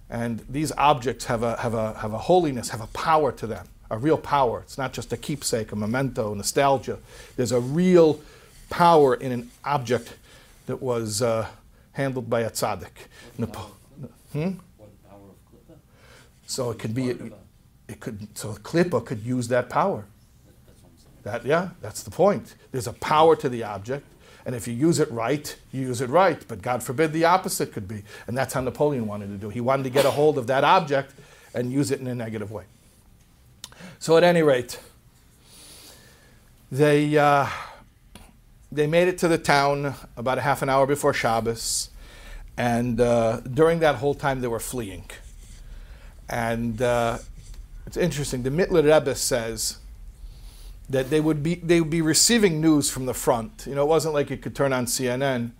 [0.10, 3.68] and these objects have a, have, a, have a holiness, have a power to them,
[3.92, 4.62] a real power.
[4.62, 6.98] It's not just a keepsake, a memento, nostalgia.
[7.36, 8.20] There's a real
[8.70, 10.16] power in an object
[10.66, 11.48] that was uh,
[11.94, 13.08] handled by a tzaddik.
[14.34, 14.52] Hmm?
[16.48, 17.34] So it could be, it,
[17.88, 20.06] it could, so Klippa could use that power.
[21.24, 22.56] That, yeah, that's the point.
[22.72, 24.06] There's a power to the object,
[24.46, 26.44] and if you use it right, you use it right.
[26.48, 28.04] But God forbid the opposite could be.
[28.28, 29.50] And that's how Napoleon wanted to do.
[29.50, 31.14] He wanted to get a hold of that object
[31.54, 32.64] and use it in a negative way.
[34.00, 34.80] So at any rate,
[36.72, 37.48] they, uh,
[38.72, 41.90] they made it to the town about a half an hour before Shabbos.
[42.56, 45.06] And uh, during that whole time, they were fleeing.
[46.30, 47.18] And uh,
[47.86, 48.44] it's interesting.
[48.44, 49.78] The Mittler Rebbe says
[50.90, 53.66] that they would be they would be receiving news from the front.
[53.68, 55.52] You know, it wasn't like you could turn on CNN,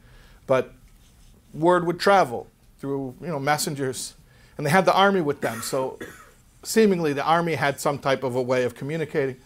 [0.48, 0.74] but
[1.54, 2.48] word would travel
[2.80, 4.16] through you know messengers,
[4.58, 5.62] and they had the army with them.
[5.62, 6.00] So
[6.64, 9.38] seemingly, the army had some type of a way of communicating,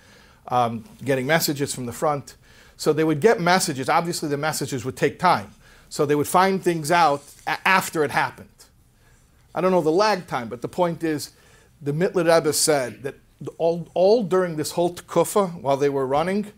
[0.48, 2.36] um, getting messages from the front.
[2.78, 3.90] So they would get messages.
[3.90, 5.52] Obviously, the messages would take time.
[5.90, 8.50] So they would find things out a- after it happened.
[9.54, 11.32] I don't know the lag time, but the point is,
[11.82, 13.16] the Mittler Rebbe said that
[13.58, 16.52] all, all during this whole tkufa, while they were running,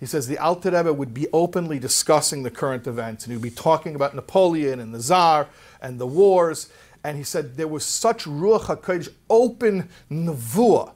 [0.00, 3.42] he says the Alter Rebbe would be openly discussing the current events, and he would
[3.42, 5.48] be talking about Napoleon and the Tsar
[5.80, 6.70] and the wars.
[7.02, 10.92] And he said there was such ruach hakodesh, open nevuah.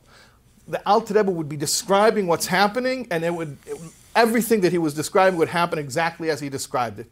[0.68, 3.78] The Alter Rebbe would be describing what's happening, and it would it,
[4.14, 7.10] everything that he was describing would happen exactly as he described it.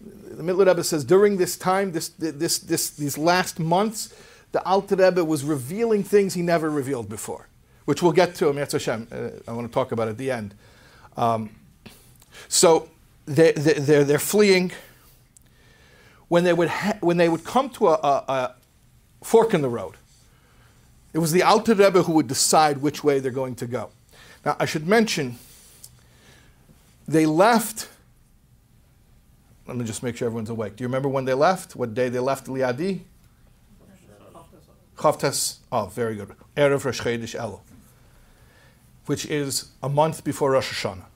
[0.00, 4.14] The Mittler Rebbe says during this time, this, this, this, these last months,
[4.52, 7.48] the Alter Rebbe was revealing things he never revealed before,
[7.90, 8.52] which we'll get to.
[8.52, 10.54] Hashem, uh, I want to talk about at the end.
[11.16, 11.50] Um,
[12.46, 12.88] so
[13.26, 14.70] they, they, they're, they're fleeing.
[16.28, 18.54] When they would, ha- when they would come to a, a, a
[19.24, 19.96] fork in the road,
[21.12, 23.90] it was the Alter Rebbe who would decide which way they're going to go.
[24.44, 25.36] Now, I should mention,
[27.08, 27.88] they left.
[29.66, 30.76] Let me just make sure everyone's awake.
[30.76, 31.74] Do you remember when they left?
[31.74, 33.00] What day they left Liadi?
[34.96, 35.56] Chavtes.
[35.72, 36.36] Oh, very good.
[36.56, 37.60] Erev Rosh Chodesh Elul,
[39.10, 41.06] which is a month before Rosh Hashanah.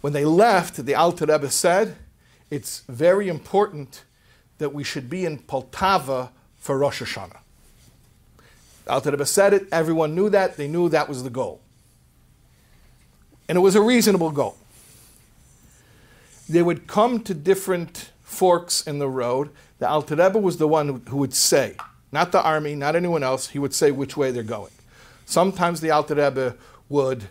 [0.00, 1.94] When they left, the Alter Rebbe said,
[2.50, 4.02] it's very important
[4.58, 7.38] that we should be in Poltava for Rosh Hashanah.
[8.86, 11.60] The Alter Rebbe said it, everyone knew that, they knew that was the goal.
[13.48, 14.56] And it was a reasonable goal.
[16.48, 19.50] They would come to different forks in the road.
[19.78, 21.76] The Alter Rebbe was the one who would say,
[22.10, 24.72] not the army, not anyone else, he would say which way they're going.
[25.28, 26.56] Sometimes the Alter Rebbe
[26.88, 27.24] would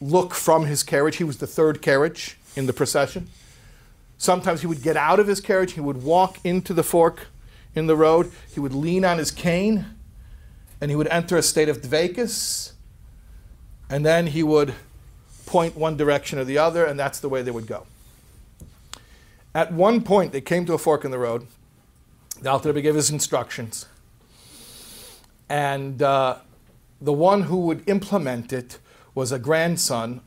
[0.00, 1.16] look from his carriage.
[1.16, 3.28] He was the third carriage in the procession.
[4.18, 7.26] Sometimes he would get out of his carriage, he would walk into the fork
[7.74, 9.86] in the road, he would lean on his cane,
[10.80, 12.70] and he would enter a state of dvekus,
[13.90, 14.74] and then he would
[15.44, 17.84] point one direction or the other, and that's the way they would go.
[19.56, 21.48] At one point, they came to a fork in the road.
[22.40, 23.86] The Alter Rebbe gave his instructions,
[25.48, 26.36] and uh,
[27.00, 28.78] the one who would implement it
[29.14, 30.20] was a grandson,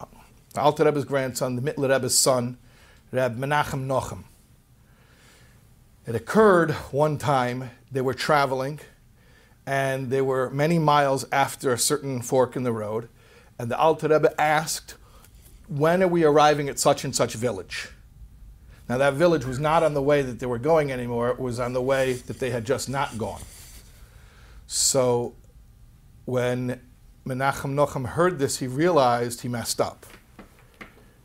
[0.55, 2.57] Alter Rebbe's grandson, the Mittler Rebbe's son,
[3.11, 4.23] Reb Menachem Nochem.
[6.07, 8.79] It occurred one time they were traveling,
[9.65, 13.09] and they were many miles after a certain fork in the road,
[13.59, 14.95] and the Alter Rebbe asked,
[15.67, 17.89] "When are we arriving at such and such village?"
[18.89, 21.59] Now that village was not on the way that they were going anymore; it was
[21.59, 23.41] on the way that they had just not gone.
[24.67, 25.35] So,
[26.25, 26.79] when
[27.25, 30.05] Menachem Nochem heard this, he realized he messed up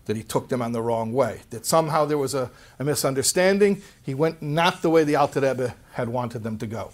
[0.06, 3.82] that he took them on the wrong way, that somehow there was a, a misunderstanding.
[4.02, 6.92] He went not the way the Alter Rebbe had wanted them to go.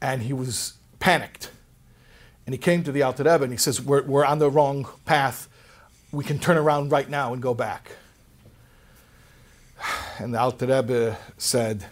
[0.00, 1.50] And he was panicked.
[2.46, 4.86] And he came to the Alter Rebbe and he says, We're, we're on the wrong
[5.06, 5.48] path.
[6.12, 7.90] We can turn around right now and go back.
[10.16, 11.86] And the Alter Rebbe said,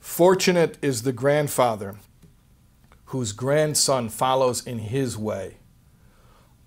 [0.00, 1.96] Fortunate is the grandfather
[3.12, 5.56] whose grandson follows in his way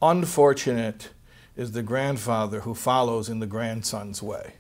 [0.02, 1.10] unfortunate
[1.56, 4.54] is the grandfather who follows in the grandson's way.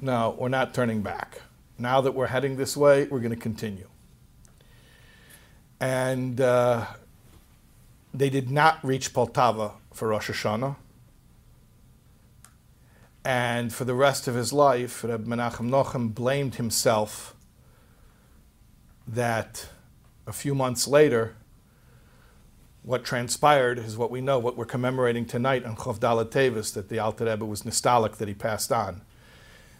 [0.00, 1.42] No, we're not turning back.
[1.78, 3.88] Now that we're heading this way, we're going to continue.
[5.80, 6.86] And uh,
[8.14, 10.76] they did not reach Poltava for Rosh Hashanah.
[13.24, 17.34] And for the rest of his life, Reb Menachem Nochem blamed himself
[19.06, 19.66] that
[20.26, 21.34] a few months later,
[22.82, 26.88] what transpired is what we know, what we're commemorating tonight on Chof Dalet Tevis, that
[26.88, 29.02] the Alter Rebbe was Nistalik that he passed on.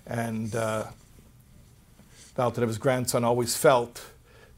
[0.07, 0.84] And uh,
[2.34, 4.05] the Alter Rebbe's grandson always felt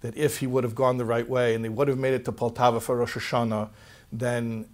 [0.00, 2.24] that if he would have gone the right way and they would have made it
[2.26, 3.70] to Poltava for Rosh Hashanah,
[4.12, 4.66] then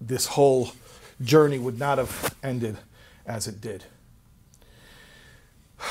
[0.00, 0.72] this whole
[1.22, 2.76] journey would not have ended
[3.26, 3.84] as it did.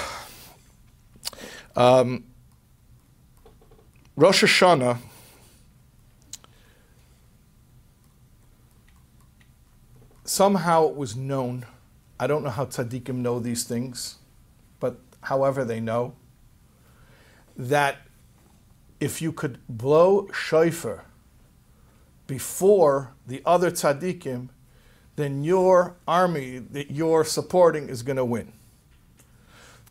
[1.76, 2.24] Um,
[4.18, 4.98] Rosh Hashanah
[10.26, 11.68] somehow it was known.
[12.20, 14.16] I don't know how tzaddikim know these things,
[14.80, 16.16] but however they know
[17.56, 17.98] that
[19.00, 21.06] if you could blow shofar
[22.26, 24.50] before the other tzaddikim,
[25.16, 28.52] then your army that you're supporting is going to win.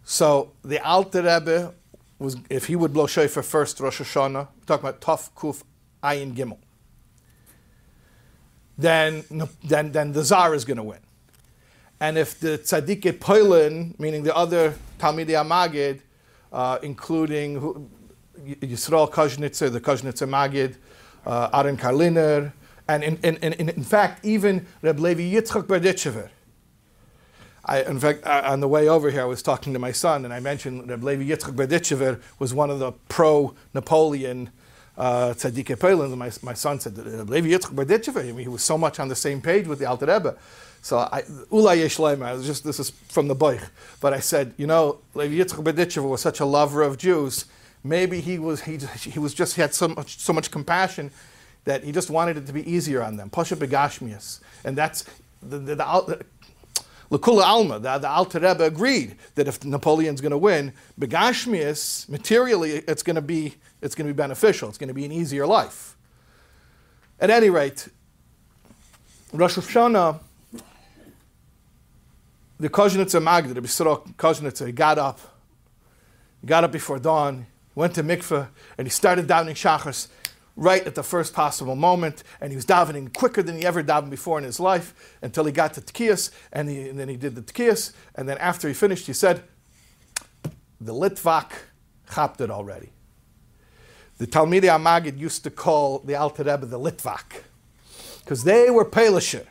[0.03, 1.75] So the Alter Rebbe
[2.19, 5.63] was, if he would blow shofar first, Rosh Hashanah, we're talking about Tov Kuf
[6.03, 6.59] Ayin Gimel,
[8.79, 9.25] then,
[9.65, 11.01] then, then the Tsar is going to win.
[12.01, 16.01] And if the Tzaddik Poilin, meaning the other Talmidei Amagid,
[16.53, 17.91] uh, including
[18.39, 20.77] Yisrael Kozhnitzer, the Kozhnitzer Magid,
[21.25, 22.53] uh, Aaron Karliner,
[22.89, 26.29] and in, in, in, in fact, even Reb Levi Yitzchak Berditchever.
[27.69, 30.25] I, in fact, uh, on the way over here, I was talking to my son,
[30.25, 34.51] and I mentioned Reb Levi Yitzchak Berditchever was one of the pro-Napoleon
[34.97, 38.63] uh, Tzaddik and my, my son said, Reb Levi Yitzchak Berditchever, I mean, he was
[38.63, 40.37] so much on the same page with the Alter Rebbe.
[40.81, 43.69] So Ulay I just, this is from the Boich,
[44.01, 47.47] but I said, you know, Levi Yitzchak Berditchever was such a lover of Jews,
[47.83, 51.11] maybe he was, he, he was just, he had so much, so much compassion
[51.65, 53.29] that he just wanted it to be easier on them.
[53.29, 54.39] Pasha begashmias.
[54.65, 55.05] And that's
[55.43, 56.25] the, the, the,
[57.11, 62.73] Lakula Alma, the, the Alter Rebbe agreed that if Napoleon's going to win, begashmias, materially,
[62.89, 64.69] it's going to be it's going to be beneficial.
[64.69, 65.97] It's going to be an easier life.
[67.21, 67.89] At any rate,
[69.33, 70.19] Rosh Hashanah,
[72.59, 75.21] the Kozhnitzer Magda, the Bisrok Kozhnitzer, he got up,
[76.41, 78.49] he got up before dawn, went to mikveh,
[78.79, 80.09] and he started davening Shachas
[80.57, 84.11] right at the first possible moment, and he was davening quicker than he ever davened
[84.11, 87.43] before in his life until he got to Tkiyas, and, and, then he did the
[87.43, 89.43] Tkiyas, and then after he finished, he said,
[90.81, 91.53] the Litvak
[92.13, 92.91] chapped it already.
[94.19, 97.43] The Talmidei Amagid used to call the Alter Rebbe the Litvak,
[98.25, 99.47] because they were Pelisher,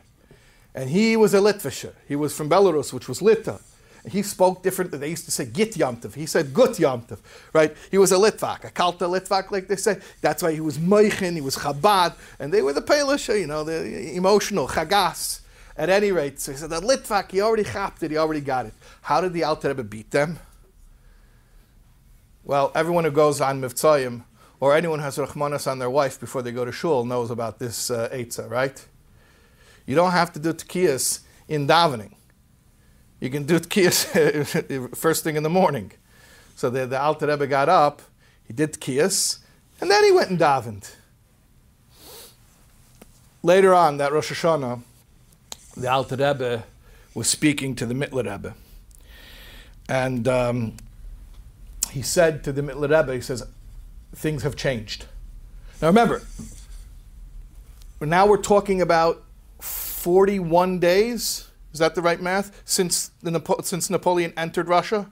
[0.74, 1.94] and he was a Litvisher.
[2.06, 3.60] He was from Belarus, which was Lita.
[4.08, 4.98] He spoke differently.
[4.98, 6.14] They used to say Git Yomtiv.
[6.14, 7.18] He said Gut Yomtiv,
[7.52, 7.76] right?
[7.90, 9.98] He was a Litvak, a Kalta Litvak, like they say.
[10.20, 13.64] That's why he was Moichin, he was Chabad, and they were the Pelisha, you know,
[13.64, 15.40] the emotional, Chagas.
[15.78, 18.64] At any rate, so he said that Litvak, he already chapped it, he already got
[18.64, 18.72] it.
[19.02, 20.38] How did the Alter Rebbe beat them?
[22.44, 24.24] Well, everyone who goes on Mivtzayim,
[24.58, 27.58] or anyone who has Rachmanas on their wife before they go to shul knows about
[27.58, 28.08] this uh,
[28.48, 28.86] right?
[29.84, 32.12] You don't have to do Tkiyas in davening.
[33.26, 35.90] You can do tkiyas first thing in the morning.
[36.54, 38.00] So the, the Alter Rebbe got up,
[38.44, 39.38] he did tkiyas,
[39.80, 40.94] and then he went and davened.
[43.42, 44.80] Later on, that Rosh Hashanah,
[45.76, 46.66] the Alter Rebbe
[47.14, 48.54] was speaking to the Mittler Rebbe.
[49.88, 50.76] And um,
[51.90, 53.44] he said to the Mittler Rebbe, he says,
[54.14, 55.06] things have changed.
[55.82, 56.22] Now remember,
[58.00, 59.24] now we're talking about
[59.58, 61.45] 41 days
[61.76, 62.62] is that the right math?
[62.64, 63.10] Since,
[63.62, 65.10] since Napoleon entered Russia?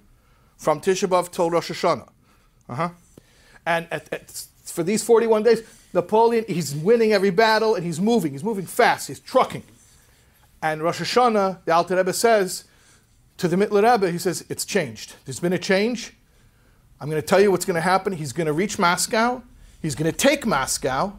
[0.57, 2.09] From Tisha B'Av till Rosh Hashanah.
[2.71, 2.89] Uh-huh.
[3.67, 5.63] And at, at, for these 41 days,
[5.93, 8.33] Napoleon, he's winning every battle and he's moving.
[8.33, 9.09] He's moving fast.
[9.09, 9.63] He's trucking.
[10.63, 12.65] And Rosh Hashanah, the Alter Rebbe says
[13.37, 15.17] to the Mittler Rebbe, he says, it's changed.
[15.27, 16.15] There's been a change.
[16.99, 18.15] I'm going to tell you what's going to happen.
[18.15, 19.43] He's going to reach Moscow.
[19.83, 21.13] He's going to take Moscow.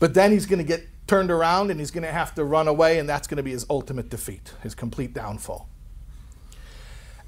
[0.00, 2.66] But then he's going to get turned around and he's going to have to run
[2.66, 5.68] away, and that's going to be his ultimate defeat, his complete downfall.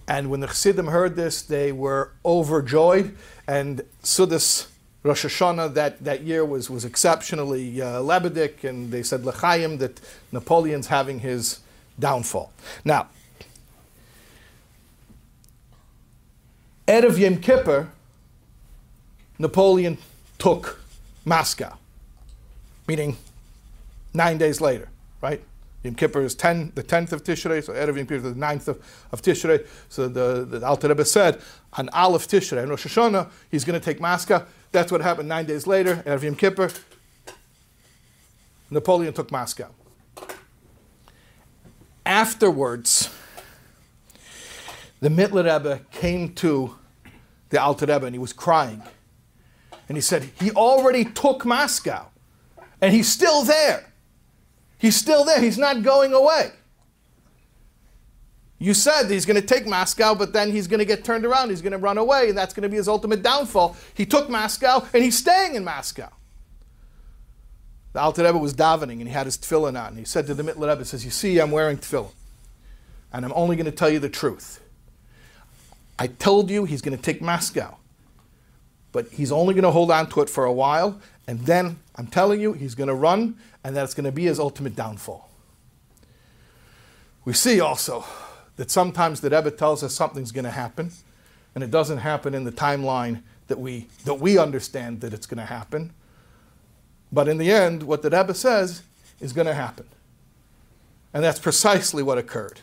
[0.08, 3.14] And when the Chassidim heard this, they were overjoyed,
[3.46, 4.68] and Sudas
[5.02, 10.00] Rosh Hashanah that, that year was, was exceptionally uh, lebedik, and they said L'chaim that
[10.32, 11.60] Napoleon's having his
[11.98, 12.54] downfall.
[12.86, 13.08] Now,
[16.88, 17.90] Erev Yom Kippur,
[19.38, 19.98] Napoleon
[20.38, 20.80] took
[21.26, 21.76] Moscow,
[22.88, 23.18] meaning
[24.14, 24.88] nine days later,
[25.20, 25.42] right?
[25.82, 28.68] Yom Kippur is 10, the 10th of Tishrei, so Erev Yom Kippur is the 9th
[28.68, 29.66] of, of Tishrei.
[29.90, 31.42] So the, the Alter Rebbe said,
[31.74, 34.46] on Aleph Tishrei, on Rosh Hashanah, he's going to take Moscow.
[34.72, 36.70] That's what happened nine days later, Erev Yom Kippur.
[38.70, 39.68] Napoleon took Moscow.
[42.06, 43.14] Afterwards,
[45.00, 46.76] the Mittler Rebbe came to
[47.50, 48.82] the Alter Rebbe and he was crying.
[49.88, 52.06] And he said, He already took Moscow
[52.80, 53.92] and he's still there.
[54.78, 55.40] He's still there.
[55.40, 56.52] He's not going away.
[58.58, 61.50] You said he's going to take Moscow, but then he's going to get turned around.
[61.50, 63.76] He's going to run away, and that's going to be his ultimate downfall.
[63.94, 66.10] He took Moscow, and he's staying in Moscow.
[67.92, 69.96] The Alter Rebbe was davening, and he had his tefillin on.
[69.96, 72.12] He said to the Mittler Rebbe, says, you see, I'm wearing tefillin,
[73.12, 74.60] and I'm only going to tell you the truth.
[75.98, 77.76] I told you he's going to take Moscow,
[78.94, 82.06] but he's only going to hold on to it for a while, and then I'm
[82.06, 85.28] telling you, he's going to run, and that's going to be his ultimate downfall.
[87.24, 88.04] We see also
[88.54, 90.92] that sometimes the Rebbe tells us something's going to happen,
[91.56, 95.38] and it doesn't happen in the timeline that we, that we understand that it's going
[95.38, 95.92] to happen.
[97.10, 98.82] But in the end, what the Rebbe says
[99.20, 99.86] is going to happen.
[101.12, 102.60] And that's precisely what occurred.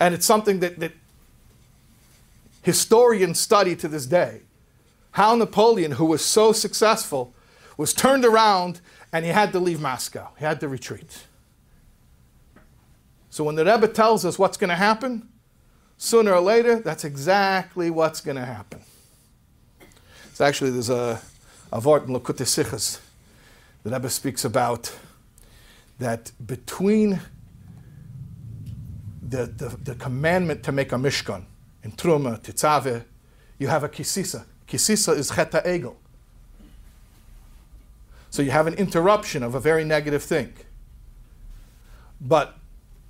[0.00, 0.92] And it's something that, that
[2.62, 4.40] historians study to this day.
[5.16, 7.34] How Napoleon, who was so successful,
[7.78, 8.82] was turned around
[9.14, 10.28] and he had to leave Moscow.
[10.38, 11.24] He had to retreat.
[13.30, 15.26] So when the Rebbe tells us what's going to happen,
[15.96, 18.80] sooner or later, that's exactly what's going to happen.
[20.26, 21.18] It's actually, there's a,
[21.72, 23.00] a vort in Likutei Sichos.
[23.84, 24.94] The Rebbe speaks about
[25.98, 27.20] that between
[29.22, 31.46] the, the, the commandment to make a mishkan
[31.82, 33.06] in Truma, Titzave,
[33.58, 34.44] you have a kisisa.
[34.68, 35.96] Kisisa is cheta egel.
[38.30, 40.52] So you have an interruption of a very negative thing.
[42.20, 42.56] But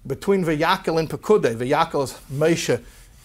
[0.07, 2.83] between Vayakel and Pekudei, Vayakel is Moshe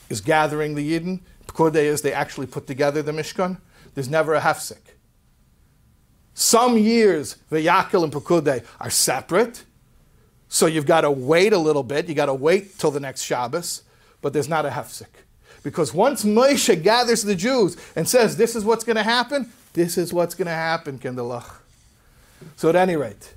[0.09, 1.19] is gathering the Yidden.
[1.47, 3.59] Pekudei is they actually put together the Mishkan.
[3.93, 4.79] There's never a hefsek.
[6.33, 9.63] Some years, Vayakel and Pekudei are separate.
[10.47, 12.09] So you've got to wait a little bit.
[12.09, 13.83] You got to wait till the next Shabbos,
[14.21, 15.07] but there's not a hefsek.
[15.63, 19.97] Because once Moshe gathers the Jews and says, This is what's going to happen, this
[19.97, 21.57] is what's going to happen, Kinderlach.
[22.55, 23.33] So at any rate,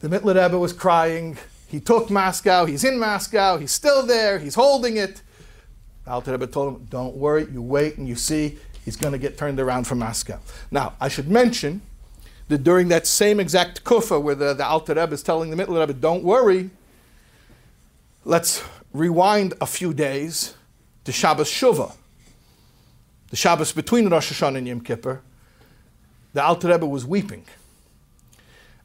[0.00, 1.36] the Mittler Rebbe was crying.
[1.66, 2.66] He took Moscow.
[2.66, 3.58] He's in Moscow.
[3.58, 4.38] He's still there.
[4.38, 5.22] He's holding it.
[6.06, 7.46] Alter Rebbe told him, "Don't worry.
[7.50, 8.58] You wait and you see.
[8.84, 10.38] He's going to get turned around from Moscow."
[10.70, 11.80] Now, I should mention
[12.48, 15.80] that during that same exact kufa where the, the Alter Rebbe is telling the Mittler
[15.80, 16.70] Rebbe, "Don't worry."
[18.26, 18.62] Let's
[18.92, 20.54] rewind a few days
[21.04, 21.94] to Shabbos Shuvah,
[23.30, 25.20] the Shabbos between Rosh Hashanah and Yom Kippur.
[26.34, 27.44] The Alter Rebbe was weeping.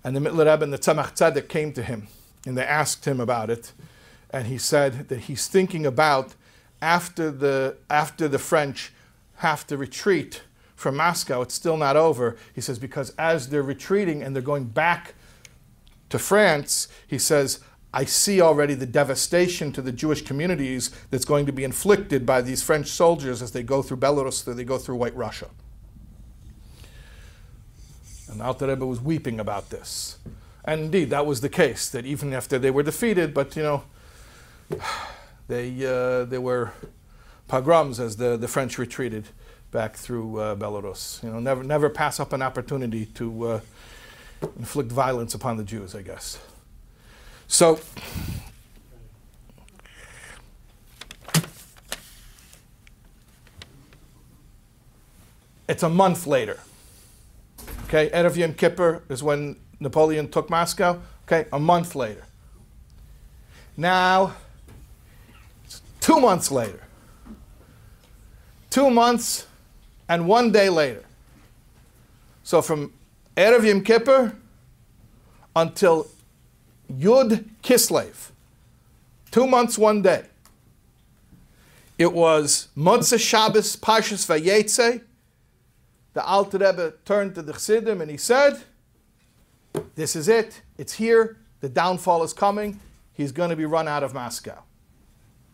[0.03, 2.07] And the Mittler Rebbe and the Tzemach Tzedek came to him
[2.45, 3.73] and they asked him about it.
[4.29, 6.35] And he said that he's thinking about
[6.81, 8.93] after the, after the French
[9.37, 10.43] have to retreat
[10.75, 12.37] from Moscow, it's still not over.
[12.53, 15.13] He says, because as they're retreating and they're going back
[16.09, 17.59] to France, he says,
[17.93, 22.41] I see already the devastation to the Jewish communities that's going to be inflicted by
[22.41, 25.49] these French soldiers as they go through Belarus, as they go through White Russia.
[28.31, 30.19] And Alter Rebbe was weeping about this.
[30.63, 33.83] And indeed, that was the case, that even after they were defeated, but you know,
[35.47, 36.73] they, uh, there were
[37.47, 39.29] pogroms as the, the French retreated
[39.71, 41.23] back through uh, Belarus.
[41.23, 43.59] You know, never, never pass up an opportunity to uh,
[44.57, 46.37] inflict violence upon the Jews, I guess.
[47.51, 47.79] So,
[55.67, 56.59] it's a month later.
[57.85, 61.01] Okay, Erev Yom Kippur is when Napoleon took Moscow.
[61.25, 62.23] Okay, a month later.
[63.75, 64.35] Now,
[65.99, 66.83] two months later.
[68.69, 69.47] Two months
[70.07, 71.03] and one day later.
[72.43, 72.93] So from
[73.35, 74.35] Erev Yom Kippur
[75.55, 76.07] until
[76.91, 78.31] Yud Kislev,
[79.31, 80.25] two months, one day.
[81.97, 85.01] It was Motzei Shabbos Parshas Vayetze,
[86.13, 88.59] the Alter Rebbe turned to the Chassidim and he said,
[89.95, 90.61] This is it.
[90.77, 91.37] It's here.
[91.61, 92.79] The downfall is coming.
[93.13, 94.63] He's going to be run out of Moscow.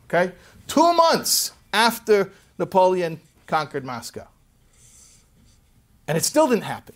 [0.06, 0.34] Okay?
[0.68, 4.28] Two months after Napoleon conquered Moscow.
[6.08, 6.96] And it still didn't happen.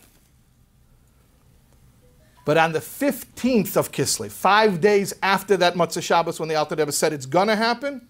[2.49, 6.73] But on the 15th of Kislev, five days after that Motzei Shabbos, when the Alter
[6.73, 8.07] Rebbe said it's going to happen,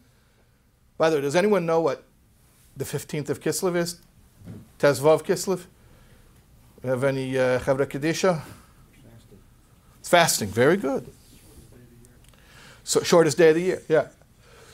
[0.97, 2.05] by the way, does anyone know what
[2.77, 3.99] the 15th of Kislev is?
[4.77, 5.65] Tes Vav Kislev?
[6.85, 8.39] Have any uh, Kedisha?
[9.99, 10.47] It's fasting.
[10.47, 11.11] Very good.
[12.85, 14.07] So shortest day of the year, yeah.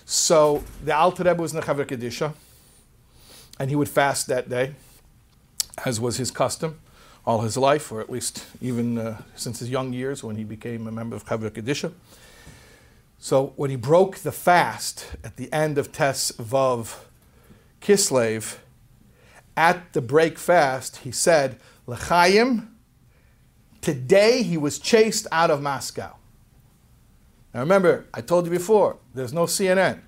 [0.05, 2.35] So the Alter Rebbe was in Nechaver Kedisha,
[3.59, 4.75] and he would fast that day,
[5.83, 6.79] as was his custom
[7.25, 10.87] all his life, or at least even uh, since his young years when he became
[10.87, 11.91] a member of Chaver Kedisha.
[13.17, 16.99] So when he broke the fast at the end of Tes Vav
[17.81, 18.57] Kislev,
[19.57, 21.57] at the break fast, he said,
[21.87, 22.75] L'chaim,
[23.81, 26.15] today he was chased out of Moscow.
[27.53, 30.01] Now remember, I told you before, there's no CNN.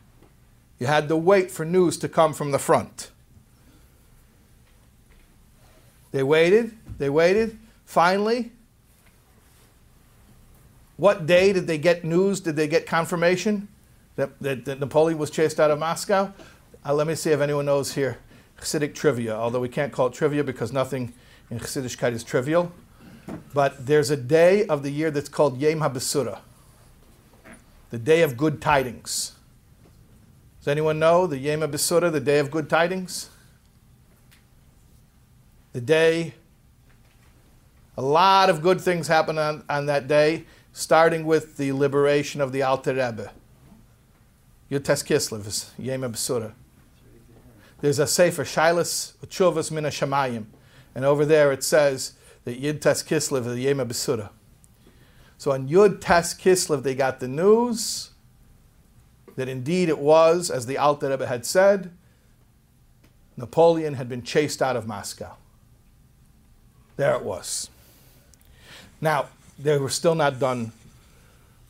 [0.79, 3.09] You had to wait for news to come from the front.
[6.17, 7.59] They waited, they waited.
[7.85, 8.51] Finally,
[10.95, 12.39] what day did they get news?
[12.39, 13.67] Did they get confirmation
[14.15, 16.33] that, that, that Napoleon was chased out of Moscow?
[16.83, 18.17] Uh, let me see if anyone knows here
[18.59, 21.13] Chassidic trivia, although we can't call it trivia because nothing
[21.51, 22.71] in Chassidishkeit is trivial.
[23.53, 26.39] But there's a day of the year that's called Yom HaBesura,
[27.91, 29.35] the day of good tidings.
[30.61, 33.29] Does anyone know the Yom HaBesura, the day of good tidings?
[35.77, 36.33] The day,
[37.95, 42.51] a lot of good things happen on, on that day, starting with the liberation of
[42.51, 43.31] the Alter Rebbe.
[44.71, 46.53] Yud Tes Kislev is Yom HaBesura.
[47.79, 50.45] There's a Sefer, Shilas Chuvas Mina Shamayim.
[50.95, 52.13] And over there it says
[52.45, 54.31] that Yud Tes Kislev is Yom HaBesura.
[55.37, 58.09] So on Yud Tes Kislev they got the news
[59.35, 61.91] that indeed it was, as the Alter Rebbe had said,
[63.35, 65.37] Napoleon had been chased out of Moscow.
[66.97, 67.69] There it was.
[68.99, 69.27] Now,
[69.57, 70.71] they were still not done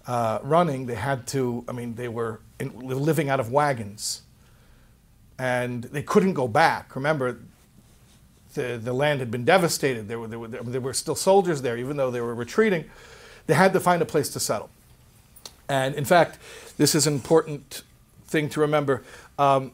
[0.07, 0.85] uh, running.
[0.85, 4.21] They had to, I mean, they were in, living out of wagons.
[5.37, 6.95] And they couldn't go back.
[6.95, 7.37] Remember,
[8.53, 10.07] the, the land had been devastated.
[10.07, 12.85] There were, there, were, there were still soldiers there, even though they were retreating.
[13.45, 14.69] They had to find a place to settle.
[15.69, 16.39] And in fact,
[16.77, 17.83] this is an important
[18.27, 19.03] thing to remember.
[19.37, 19.73] Um,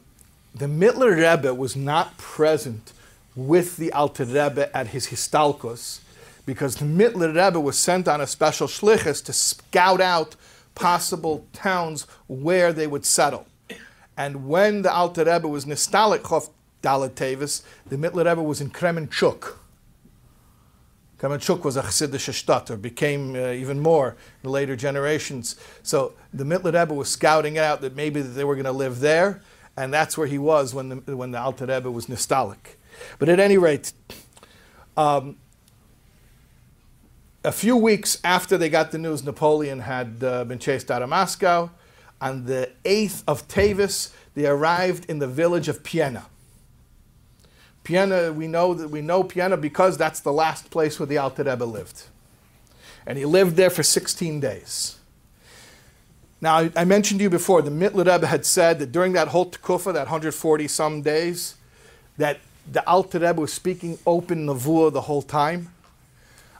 [0.54, 2.92] the Mittler Rebbe was not present
[3.36, 6.00] with the Alter Rebbe at his Histalkos
[6.46, 10.36] because the Mittler Rebbe was sent on a special shlichus to scout out
[10.74, 13.46] possible towns where they would settle.
[14.16, 16.22] And when the Alter Rebbe was Nistalik
[16.82, 19.54] Dalat the Mittler Rebbe was in Kremenchuk.
[21.18, 25.56] Kremenchuk was a Chassidish shtat, or became uh, even more in later generations.
[25.82, 29.40] So the Mittler Rebbe was scouting out that maybe they were going to live there,
[29.76, 32.76] and that's where he was when the, when the Alter Rebbe was Nistalik.
[33.18, 33.92] But at any rate,
[34.96, 35.36] um,
[37.44, 41.08] a few weeks after they got the news Napoleon had uh, been chased out of
[41.08, 41.70] Moscow,
[42.20, 46.24] on the 8th of Tavis, they arrived in the village of Piena.
[47.84, 51.44] Piena, we know that we know Piena because that's the last place where the Alter
[51.44, 52.04] Rebbe lived.
[53.06, 54.96] And he lived there for 16 days.
[56.40, 59.28] Now, I, I mentioned to you before, the Mittler Rebbe had said that during that
[59.28, 61.56] whole Tekufa, that 140 some days,
[62.16, 62.38] that
[62.70, 65.70] the Alter Rebbe was speaking open Nevuah the whole time.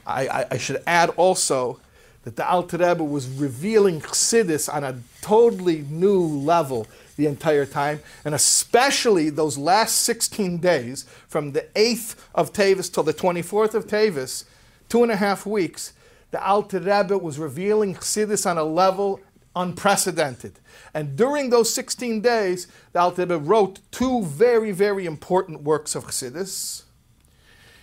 [0.06, 1.80] I, I, I, should add also
[2.24, 6.86] that the Alter Rebbe was revealing Chassidus on a totally new level
[7.16, 13.02] the entire time, and especially those last 16 days, from the 8th of Tavis till
[13.02, 14.44] the 24th of Tavis,
[14.88, 15.92] two and a half weeks,
[16.32, 19.20] the Alter Rebbe was revealing Chassidus on a level
[19.56, 20.58] unprecedented.
[20.92, 26.82] And during those 16 days, the Alter wrote two very, very important works of Chassidus.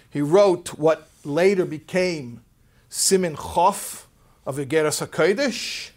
[0.09, 2.41] He wrote what later became
[2.89, 4.05] Simin Chof
[4.45, 5.91] of Igeras HaKodesh,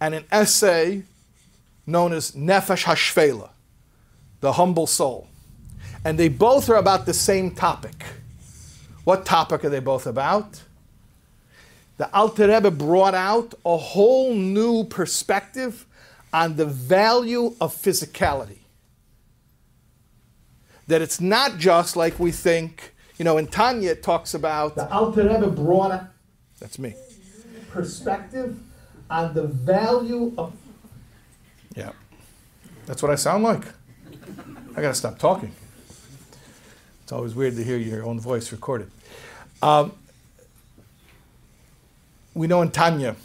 [0.00, 1.02] and an essay
[1.86, 3.50] known as Nefesh Hashvela,
[4.40, 5.28] the humble soul.
[6.04, 8.04] And they both are about the same topic.
[9.04, 10.62] What topic are they both about?
[11.98, 15.84] The Alter Rebbe brought out a whole new perspective
[16.32, 18.58] on the value of physicality.
[20.86, 24.90] That it's not just like we think, you know, in Tanya it talks about the
[24.90, 26.04] Alter Rebbe brought out,
[26.60, 26.94] that's me,
[27.70, 28.58] perspective
[29.10, 30.52] on the value of.
[31.74, 31.92] Yeah,
[32.86, 33.64] that's what I sound like.
[34.76, 35.52] I gotta stop talking.
[37.02, 38.90] It's always weird to hear your own voice recorded.
[39.62, 39.92] Um,
[42.38, 43.16] we know in Tanya,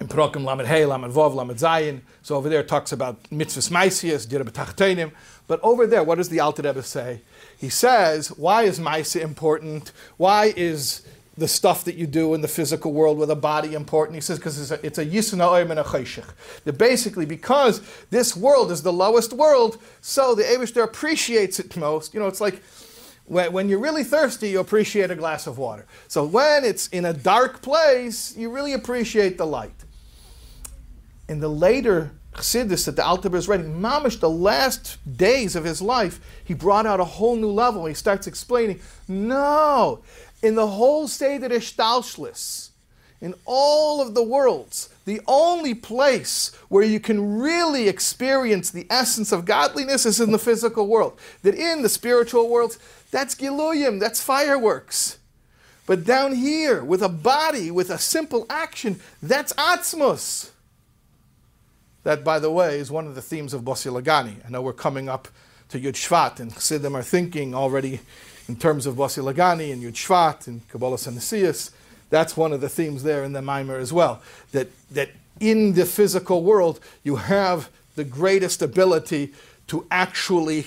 [0.00, 3.70] in Prokim Lamed Hey, Lamed Vov, Lamed Zayin, so over there it talks about mitzvahs
[3.70, 5.12] maisias, dira b'tachtenim,
[5.46, 7.20] but over there, what does the Alter Rebbe say?
[7.56, 9.92] He says, why is maisa important?
[10.16, 11.06] Why is
[11.36, 14.16] the stuff that you do in the physical world with a body important?
[14.16, 16.28] He says, because it's a yisna oim and a chayshich.
[16.64, 22.12] That basically, because this world is the lowest world, so the Abishter appreciates it most.
[22.12, 22.62] You know, it's like
[23.26, 25.86] when, you're really thirsty, you appreciate a glass of water.
[26.08, 29.84] So when it's in a dark place, you really appreciate the light.
[31.28, 35.80] in the later Chassidus that the Rebbe is writing, mamish, the last days of his
[35.80, 37.86] life, he brought out a whole new level.
[37.86, 40.02] He starts explaining, no,
[40.42, 42.70] in the whole state of Ishtalshlis,
[43.20, 49.32] in all of the worlds, the only place where you can really experience the essence
[49.32, 51.18] of godliness is in the physical world.
[51.42, 52.76] That in the spiritual world,
[53.14, 55.18] that's Giluyim, that's fireworks.
[55.86, 60.50] But down here, with a body, with a simple action, that's Atzmus.
[62.02, 64.44] That, by the way, is one of the themes of Bossi Lagani.
[64.44, 65.28] I know we're coming up
[65.68, 68.00] to Yud Shvat, and Chassidim are thinking already
[68.48, 71.70] in terms of Bossi Lagani and Yud Shvat and Kabbalah Sanesias.
[72.10, 74.22] That's one of the themes there in the Maimer as well.
[74.50, 79.32] That, that in the physical world, you have the greatest ability
[79.68, 80.66] to actually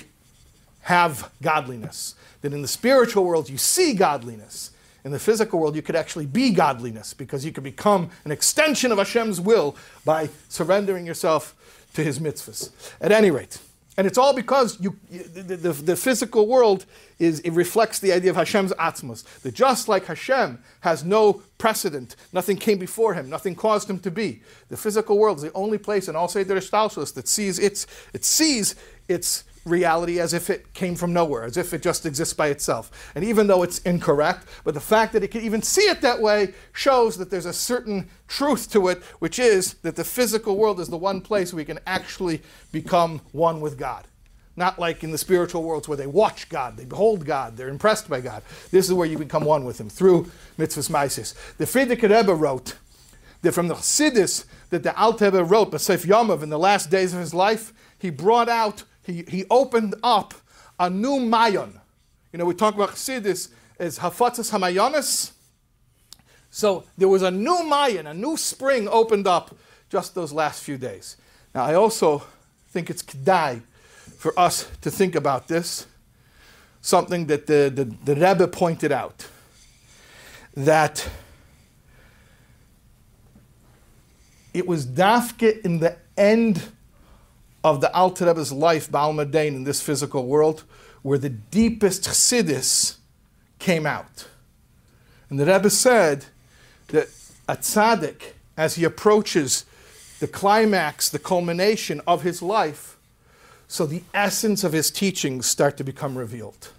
[0.80, 2.14] have godliness.
[2.42, 4.70] That in the spiritual world, you see godliness
[5.04, 8.92] in the physical world, you could actually be godliness because you could become an extension
[8.92, 11.54] of Hashem's will by surrendering yourself
[11.94, 12.70] to His mitzvahs.
[13.00, 13.58] At any rate,
[13.96, 16.86] and it's all because you, the, the, the, physical world
[17.18, 19.24] is, it reflects the idea of Hashem's atzmos.
[19.40, 24.10] That just like Hashem has no precedent, nothing came before him, nothing caused him to
[24.12, 24.42] be.
[24.68, 28.76] The physical world is the only place in all Seder that sees its, it sees
[29.08, 33.12] its reality as if it came from nowhere, as if it just exists by itself.
[33.14, 36.20] And even though it's incorrect, but the fact that it can even see it that
[36.20, 40.80] way shows that there's a certain truth to it, which is that the physical world
[40.80, 42.42] is the one place we can actually
[42.72, 44.06] become one with God.
[44.56, 48.08] Not like in the spiritual worlds where they watch God, they behold God, they're impressed
[48.08, 48.42] by God.
[48.72, 51.34] This is where you become one with Him through mitzvahs maisis.
[51.58, 52.74] The Frierdiker Rebbe wrote
[53.42, 57.14] that from the Chassidus that the Alter Rebbe wrote, B'Seif Yomov, in the last days
[57.14, 60.34] of his life, he brought out he, he opened up
[60.78, 61.72] a new mayon.
[62.32, 63.48] You know, we talk about Chassidus
[63.78, 65.32] as Hafatzas Hamayonis.
[66.50, 69.56] So there was a new mayon, a new spring opened up
[69.88, 71.16] just those last few days.
[71.54, 72.22] Now, I also
[72.68, 73.62] think it's kedai
[74.18, 75.86] for us to think about this,
[76.82, 79.26] something that the, the, the Rebbe pointed out,
[80.54, 81.08] that
[84.52, 86.72] it was dafke in the end
[87.64, 90.64] of the Alter Rebbe's life, Baal Medain, in this physical world,
[91.02, 92.96] where the deepest chassidus
[93.58, 94.28] came out.
[95.28, 96.26] And the Rebbe said
[96.88, 97.08] that
[97.48, 99.64] a tzaddik, as he approaches
[100.20, 102.96] the climax, the culmination of his life,
[103.66, 106.70] so the essence of his teachings start to become revealed.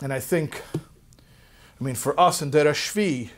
[0.00, 3.30] And I think, I mean, for us in Derashvi,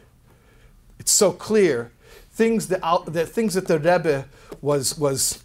[0.98, 1.92] it's so clear
[2.32, 4.26] things that, the things that the Rebbe
[4.60, 5.43] was, was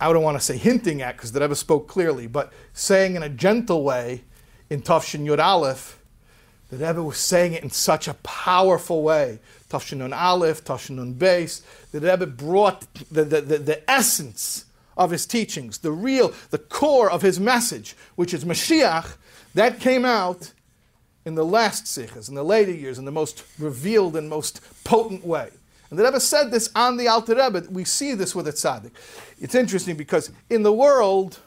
[0.00, 3.22] I don't want to say hinting at because the Rebbe spoke clearly, but saying in
[3.22, 4.22] a gentle way
[4.68, 5.98] in Tafshin Yud Aleph,
[6.70, 9.38] the Rebbe was saying it in such a powerful way.
[9.70, 11.62] Tafshin Nun Aleph, Tafshin Nun Beis.
[11.92, 14.64] The Rebbe brought the, the, the, the, essence
[14.96, 19.16] of his teachings, the real, the core of his message, which is Mashiach,
[19.54, 20.52] that came out
[21.24, 25.24] in the last sikhs, in the later years, in the most revealed and most potent
[25.24, 25.50] way.
[25.90, 27.66] And the Rebbe said this on the Alter Rebbe.
[27.70, 28.90] We see this with a tzaddik.
[29.40, 31.38] It's interesting because in the world,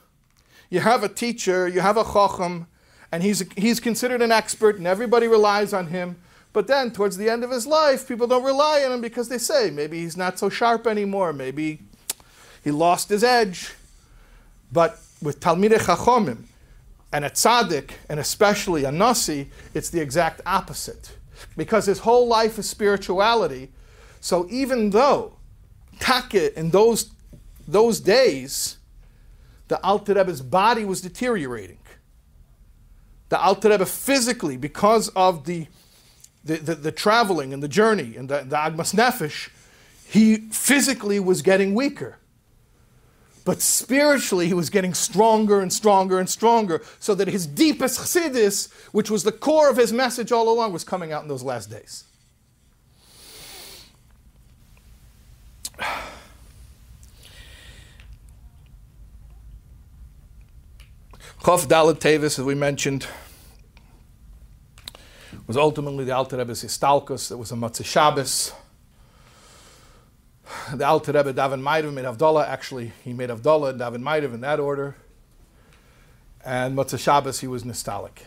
[0.70, 2.68] you have a teacher, you have a chacham,
[3.12, 6.18] and he's, he's considered an expert, and everybody relies on him.
[6.54, 9.38] But then, towards the end of his life, people don't rely on him because they
[9.38, 11.80] say maybe he's not so sharp anymore, maybe
[12.64, 13.74] he lost his edge.
[14.72, 16.44] But with Talmidei Chachomim
[17.12, 21.12] and a tzaddik, and especially a nasi, it's the exact opposite.
[21.56, 23.70] Because his whole life is spirituality,
[24.20, 25.34] so even though
[26.00, 27.12] Taka in those,
[27.68, 28.78] those days,
[29.68, 31.80] the Alter Rebbe's body was deteriorating,
[33.30, 35.68] the Alter Rebbe physically, because of the,
[36.44, 39.50] the, the, the traveling and the journey and the, the Agmas Nefesh,
[40.08, 42.18] he physically was getting weaker.
[43.46, 48.72] But spiritually, he was getting stronger and stronger and stronger, so that his deepest chassidus,
[48.92, 51.70] which was the core of his message all along, was coming out in those last
[51.70, 52.04] days.
[61.42, 63.08] Chof Dalet Tevis, as we mentioned,
[65.48, 67.32] was ultimately the Alter Rebbe's Histalkus.
[67.32, 68.54] It was a Motzei Shabbos.
[70.74, 72.48] The Alter Rebbe Davin Maidav made Havdalah.
[72.48, 74.96] Actually, he made Havdalah and Davin Maidav in that order.
[76.46, 78.20] And Motzei Shabbos, he was Nistalik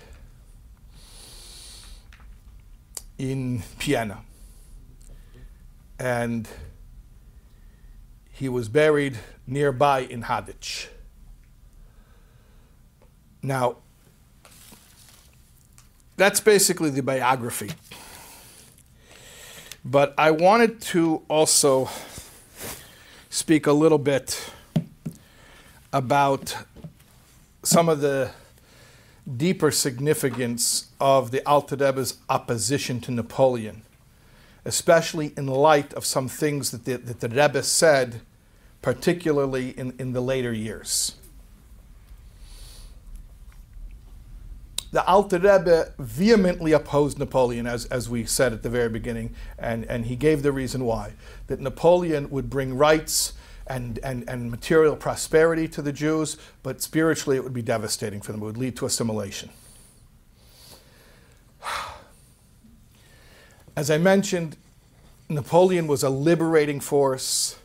[3.19, 4.19] in Piena.
[5.99, 6.49] And
[8.33, 10.89] he was buried nearby in Hadich.
[13.43, 13.77] Now,
[16.17, 17.71] that's basically the biography.
[19.85, 21.89] But I wanted to also
[23.31, 24.53] speak a little bit
[25.93, 26.57] about
[27.63, 28.31] some of the
[29.37, 33.83] deeper significance of the Alter Rebbe's opposition to Napoleon,
[34.65, 38.21] especially in light of some things that the, that the Rebbe said,
[38.81, 41.17] particularly in, in the later years.
[44.93, 49.87] The Alter Rebbe vehemently opposed Napoleon, as, as we said at the very beginning, and,
[49.87, 51.15] and he gave the reason why.
[51.47, 53.33] That Napoleon would bring rights
[53.67, 58.33] and, and, and material prosperity to the Jews, but spiritually it would be devastating for
[58.33, 58.43] them.
[58.43, 59.49] It would lead to assimilation.
[63.75, 64.59] As I mentioned,
[65.31, 67.59] Napoleon was a liberating force.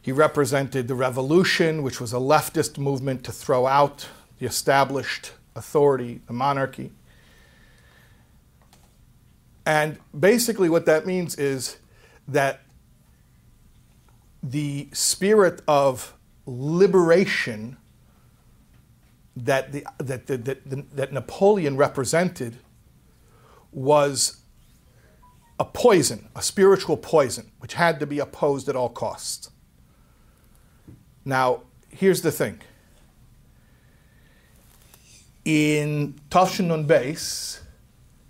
[0.00, 4.08] He represented the revolution, which was a leftist movement to throw out
[4.38, 6.90] the established authority, the monarchy.
[9.66, 11.76] And basically, what that means is
[12.26, 12.62] that
[14.42, 16.14] the spirit of
[16.46, 17.76] liberation
[19.36, 22.56] that, the, that, the, that, that Napoleon represented
[23.70, 24.40] was
[25.60, 29.50] a poison, a spiritual poison, which had to be opposed at all costs.
[31.22, 32.62] Now, here's the thing.
[35.44, 37.60] In Tafshin Nun Beis,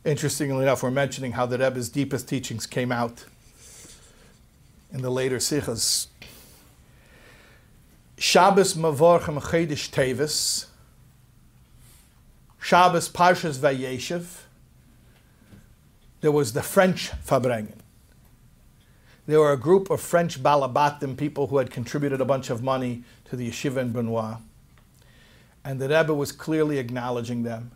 [0.04, 3.24] interestingly enough, we're mentioning how the Rebbe's deepest teachings came out
[4.92, 6.08] in the later Sichas.
[8.18, 10.66] Shabbos Mavorchem Chedesh Tevis,
[12.60, 14.40] Shabbos Parshas Vayeshev,
[16.20, 17.78] there was the French Farbrengen.
[19.26, 23.04] There were a group of French Balabatim, people who had contributed a bunch of money
[23.26, 24.40] to the yeshiva in Brunoy.
[25.64, 27.70] And the Rebbe was clearly acknowledging them.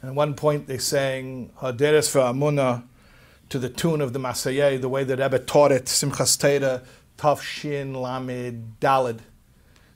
[0.00, 2.82] And at one point they sang Haderes for Amunah
[3.48, 6.82] to the tune of the Marseillaise, the way the Rebbe taught it, Simchas Teira,
[7.16, 9.20] Tavshin Lamed Dalid.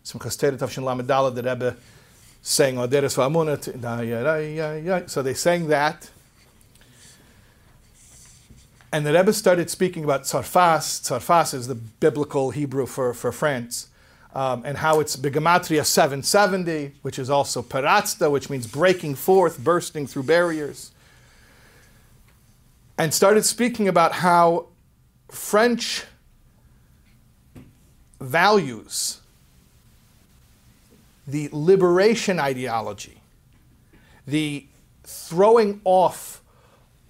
[0.05, 1.77] Simchas Teira, Tavshin Lamed Dalid, the Rebbe
[2.43, 5.11] sang Haderes for Amunah.
[5.11, 6.11] So they sang that.
[8.93, 11.01] And the Rebbe started speaking about Tzarfas.
[11.03, 13.89] Tzarfas is the biblical Hebrew for, for France.
[14.35, 20.07] Um, and how it's Bigamatria 770, which is also Paratzta, which means breaking forth, bursting
[20.07, 20.91] through barriers.
[22.99, 24.67] And started speaking about how
[25.31, 26.05] French
[28.21, 29.21] values
[31.27, 33.21] the liberation ideology,
[34.27, 34.67] the
[35.05, 36.40] throwing off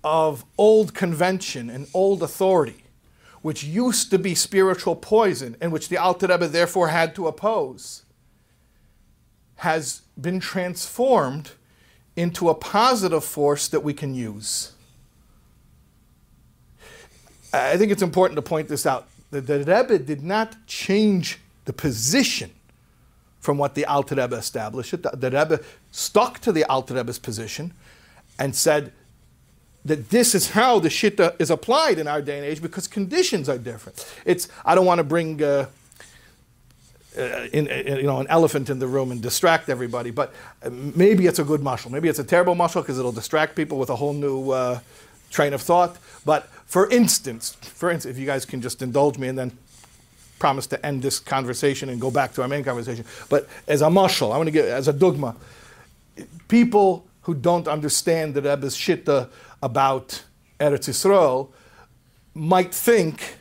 [0.03, 2.84] of old convention and old authority,
[3.42, 8.03] which used to be spiritual poison and which the Alter Rebbe therefore had to oppose,
[9.57, 11.53] has been transformed
[12.16, 14.72] into a positive force that we can use.
[17.53, 19.09] I think it's important to point this out.
[19.30, 22.51] The, the Rebbe did not change the position
[23.40, 24.90] from what the Alter Rebbe established.
[24.90, 27.72] The, the Rebbe stuck to the Alter Rebbe's position
[28.38, 28.92] and said,
[29.85, 33.49] that this is how the shitta is applied in our day and age because conditions
[33.49, 34.07] are different.
[34.24, 35.66] It's I don't want to bring uh,
[37.16, 40.33] uh, in, uh, you know an elephant in the room and distract everybody, but
[40.70, 41.91] maybe it's a good muscle.
[41.91, 44.81] Maybe it's a terrible muscle because it'll distract people with a whole new uh,
[45.31, 45.97] train of thought.
[46.24, 49.53] But for instance, for instance, if you guys can just indulge me and then
[50.39, 53.05] promise to end this conversation and go back to our main conversation.
[53.28, 55.37] But as a muscle, I want to get as a dogma,
[56.49, 59.28] people who don't understand the Rebbe's shitta
[59.62, 60.24] about
[60.58, 61.50] Eretz Yisrael
[62.34, 63.38] might think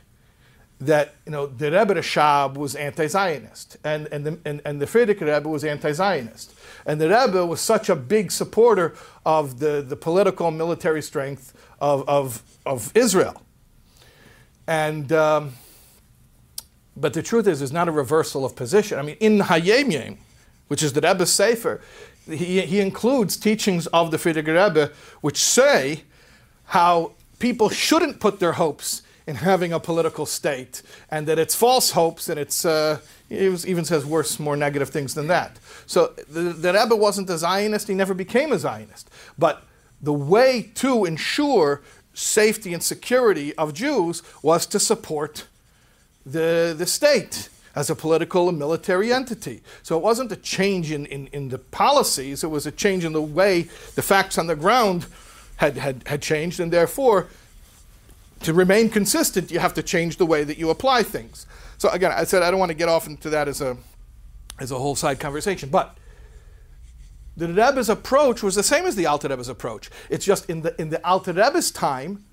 [0.80, 5.22] that you know the Rebbe Rashab was anti-Zionist, and and the and, and the Frierdiker
[5.22, 6.54] Rebbe was anti-Zionist,
[6.86, 8.96] and the Rebbe was such a big supporter
[9.26, 13.42] of the, the political and military strength of of, of Israel,
[14.68, 15.12] and.
[15.12, 15.54] Um,
[17.00, 19.00] but the truth is, there's not a reversal of position.
[19.00, 20.18] I mean, in Hayom Yom,
[20.68, 21.80] which is the Rebbe's Sefer,
[22.28, 24.92] he, he includes teachings of the Frierdiker Rebbe
[25.22, 26.04] which say
[26.70, 31.92] how people shouldn't put their hopes in having a political state, and that it's false
[31.92, 33.00] hopes, and it's uh,
[33.30, 35.58] it even says worse, more negative things than that.
[35.86, 39.10] So the, the Rebbe wasn't a Zionist; he never became a Zionist.
[39.38, 39.64] But
[40.02, 41.82] the way to ensure
[42.14, 45.48] safety and security of Jews was to support
[46.26, 49.62] the the state as a political and military entity.
[49.84, 53.14] So it wasn't a change in, in, in the policies; it was a change in
[53.14, 55.08] the way the facts on the ground
[55.60, 57.28] had, had, had changed, and therefore,
[58.42, 61.46] to remain consistent, you have to change the way that you apply things.
[61.78, 63.78] So again, I said I don't want to get off into that as a
[64.60, 65.98] as a whole side conversation, but
[67.36, 69.90] the Rebbe's approach was the same as the Alter Rebbe's approach.
[70.10, 72.24] It's just in the in the Alter Rebbe's time,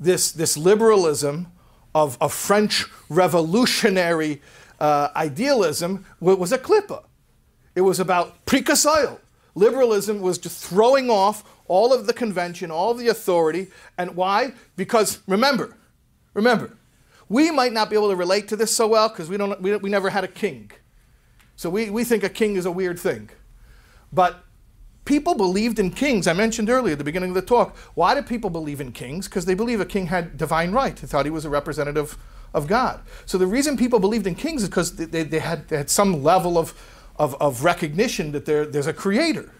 [0.00, 1.48] this, this liberalism
[1.94, 4.42] of, of French revolutionary
[4.80, 7.04] uh, idealism was a klippa.
[7.74, 9.18] It was about prikasoil.
[9.58, 13.68] Liberalism was just throwing off all of the convention, all of the authority.
[13.96, 14.52] And why?
[14.76, 15.76] Because remember,
[16.34, 16.76] remember,
[17.28, 19.76] we might not be able to relate to this so well because we, don't, we,
[19.76, 20.70] we never had a king.
[21.56, 23.30] So we, we think a king is a weird thing.
[24.12, 24.44] But
[25.04, 26.26] people believed in kings.
[26.26, 27.76] I mentioned earlier at the beginning of the talk.
[27.94, 29.26] Why do people believe in kings?
[29.26, 30.96] Because they believe a king had divine right.
[30.96, 32.16] They thought he was a representative
[32.54, 33.00] of God.
[33.26, 36.22] So the reason people believed in kings is because they, they, had, they had some
[36.22, 36.74] level of,
[37.18, 39.50] of, of recognition that there, there's a creator.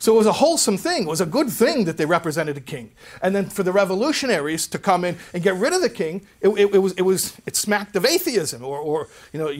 [0.00, 1.02] So it was a wholesome thing.
[1.02, 2.92] It was a good thing that they represented a king.
[3.20, 6.50] And then for the revolutionaries to come in and get rid of the king, it,
[6.50, 9.58] it, it was, it, was, it smacked of atheism or, or you know, it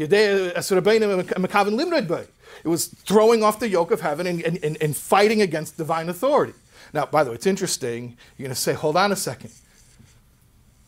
[2.65, 6.55] was throwing off the yoke of heaven and, and, and, and fighting against divine authority.
[6.93, 8.17] Now, by the way, it's interesting.
[8.37, 9.51] You're going to say, hold on a second.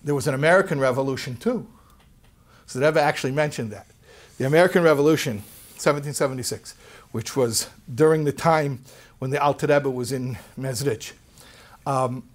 [0.05, 1.67] There was an American Revolution too.
[2.67, 3.89] So they never actually mentioned that.
[4.39, 5.43] The American Revolution,
[5.81, 6.75] 1776,
[7.13, 8.83] which was during the time
[9.19, 11.13] when the Alter Rebbe was in Mezrich.
[11.87, 12.29] Um,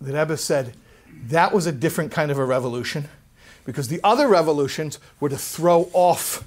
[0.00, 0.74] the Rebbe said
[1.28, 3.08] that was a different kind of a revolution
[3.64, 6.44] because the other revolutions were to throw off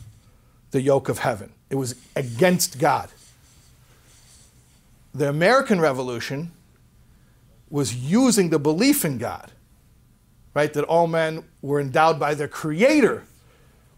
[0.72, 1.52] the yoke of heaven.
[1.70, 3.10] It was against God.
[5.14, 6.52] The American Revolution
[7.70, 9.52] was using the belief in God,
[10.54, 10.72] right?
[10.74, 13.24] That all men were endowed by their Creator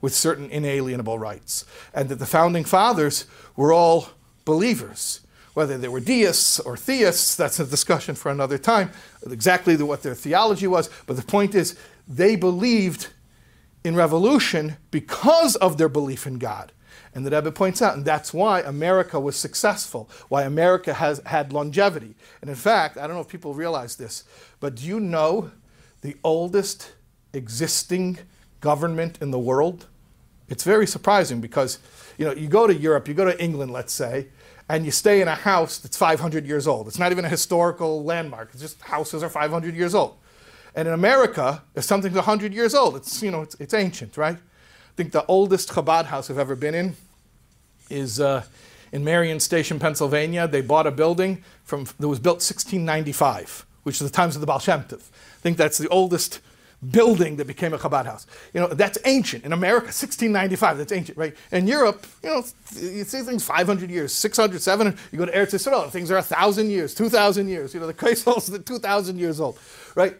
[0.01, 3.25] with certain inalienable rights, and that the founding fathers
[3.55, 4.09] were all
[4.45, 5.21] believers
[5.57, 8.91] whether they were deists or theists, that's a discussion for another time,
[9.27, 10.87] exactly what their theology was.
[11.07, 11.75] But the point is,
[12.07, 13.07] they believed
[13.83, 16.73] in revolution because of their belief in God.
[17.15, 21.51] And the Rebbe points out, and that's why America was successful, why America has had
[21.51, 22.13] longevity.
[22.41, 24.25] And in fact, I don't know if people realize this,
[24.59, 25.49] but do you know
[26.01, 26.91] the oldest
[27.33, 28.19] existing
[28.61, 29.87] government in the world?
[30.49, 31.79] It's very surprising because
[32.17, 34.27] you know you go to Europe, you go to England, let's say,
[34.69, 36.87] and you stay in a house that's 500 years old.
[36.87, 38.49] It's not even a historical landmark.
[38.51, 40.17] It's just houses are 500 years old.
[40.75, 44.35] And in America, if something's 100 years old, it's, you know, it's, it's ancient, right?
[44.35, 46.95] I think the oldest Chabad house I've ever been in
[47.89, 48.43] is uh,
[48.91, 50.47] in Merion Station, Pennsylvania.
[50.47, 54.47] They bought a building from, that was built 1695, which is the times of the
[54.47, 55.01] Baal Shem Tov.
[55.01, 56.41] I think that's the oldest
[56.91, 58.27] building that became a Chabad house.
[58.53, 59.43] You know, that's ancient.
[59.43, 61.35] In America, 1695, that's ancient, right?
[61.51, 62.43] In Europe, you know,
[62.75, 64.99] you see things 500 years, 600, 700.
[65.11, 67.73] You go to Eretz Yisrael, things are 1,000 years, 2,000 years.
[67.73, 69.59] You know, the Kaisel is 2,000 years old,
[69.95, 70.17] right?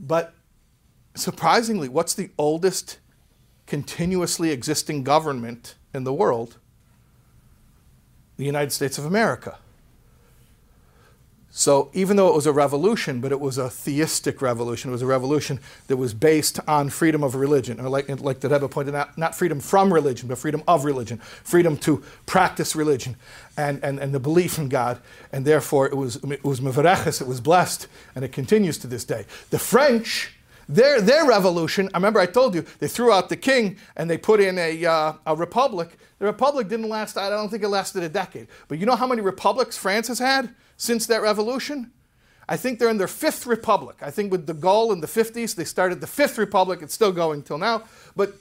[0.00, 0.34] But
[1.14, 2.98] surprisingly, what's the oldest
[3.66, 6.58] continuously existing government in the world?
[8.38, 9.58] The United States of America.
[11.54, 15.02] So even though it was a revolution, but it was a theistic revolution, it was
[15.02, 18.94] a revolution that was based on freedom of religion, or like, like the Rebbe pointed
[18.94, 23.16] out, not freedom from religion, but freedom of religion, freedom to practice religion
[23.58, 24.98] and, and, and the belief in God.
[25.30, 29.04] And therefore it was, it was mevareches, it was blessed, and it continues to this
[29.04, 29.26] day.
[29.50, 30.32] The French,
[30.70, 34.16] their, their revolution, I remember I told you, they threw out the king and they
[34.16, 35.98] put in a, uh, a republic.
[36.18, 38.48] The republic didn't last, I don't think it lasted a decade.
[38.68, 40.54] But you know how many republics France has had?
[40.82, 41.92] Since that revolution?
[42.48, 43.98] I think they're in their fifth republic.
[44.02, 46.80] I think with de Gaulle in the 50s, they started the fifth republic.
[46.82, 47.84] It's still going till now.
[48.16, 48.34] But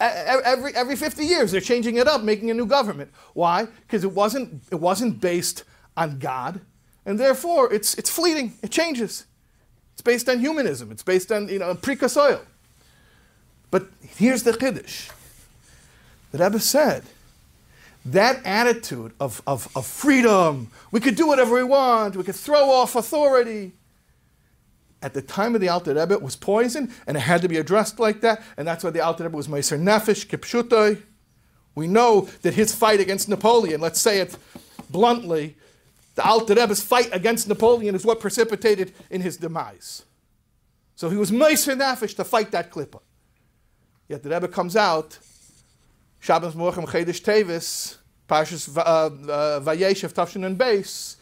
[0.00, 3.12] every, every 50 years, they're changing it up, making a new government.
[3.34, 3.66] Why?
[3.82, 5.64] Because it wasn't, it wasn't based
[5.94, 6.62] on God,
[7.04, 9.26] and therefore it's, it's fleeting, it changes.
[9.92, 12.40] It's based on humanism, it's based on you know, prikas ol.
[13.70, 15.10] But here's the chiddush.
[16.32, 17.02] The Rebbe said,
[18.06, 22.70] that attitude of, of, of freedom, we could do whatever we want, we could throw
[22.70, 23.72] off authority.
[25.00, 27.98] At the time of the Alter Rebbe, was poison, and it had to be addressed
[27.98, 31.02] like that, and that's why the Alter Rebbe was Meiser Nefesh, Kipshutoi.
[31.74, 34.36] We know that his fight against Napoleon, let's say it
[34.90, 35.56] bluntly,
[36.14, 40.04] the Alter Rebbe's fight against Napoleon is what precipitated in his demise.
[40.94, 43.00] So he was Meiser Nefesh to fight that klippa.
[44.08, 45.18] Yet the Rebbe comes out
[46.24, 51.16] Shabbos Mevarchim Chodesh Tevis, Parshas uh, uh, Vayeshev Tof Shin Nun Beis,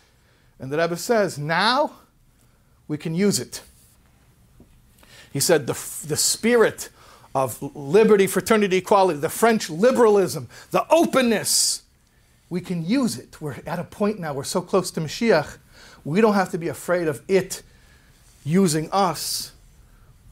[0.60, 1.90] and the Rebbe says, now
[2.86, 3.62] we can use it.
[5.32, 5.72] He said the,
[6.06, 6.88] the spirit
[7.34, 11.82] of liberty, fraternity, equality, the French liberalism, the openness,
[12.48, 13.40] we can use it.
[13.40, 15.56] We're at a point now, we're so close to Mashiach,
[16.04, 17.64] we don't have to be afraid of it
[18.44, 19.50] using us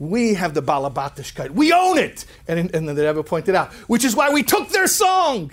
[0.01, 1.51] we have the Balabatishkeit.
[1.51, 2.25] We own it.
[2.47, 5.51] And, and then the Rebbe pointed out, which is why we took their song.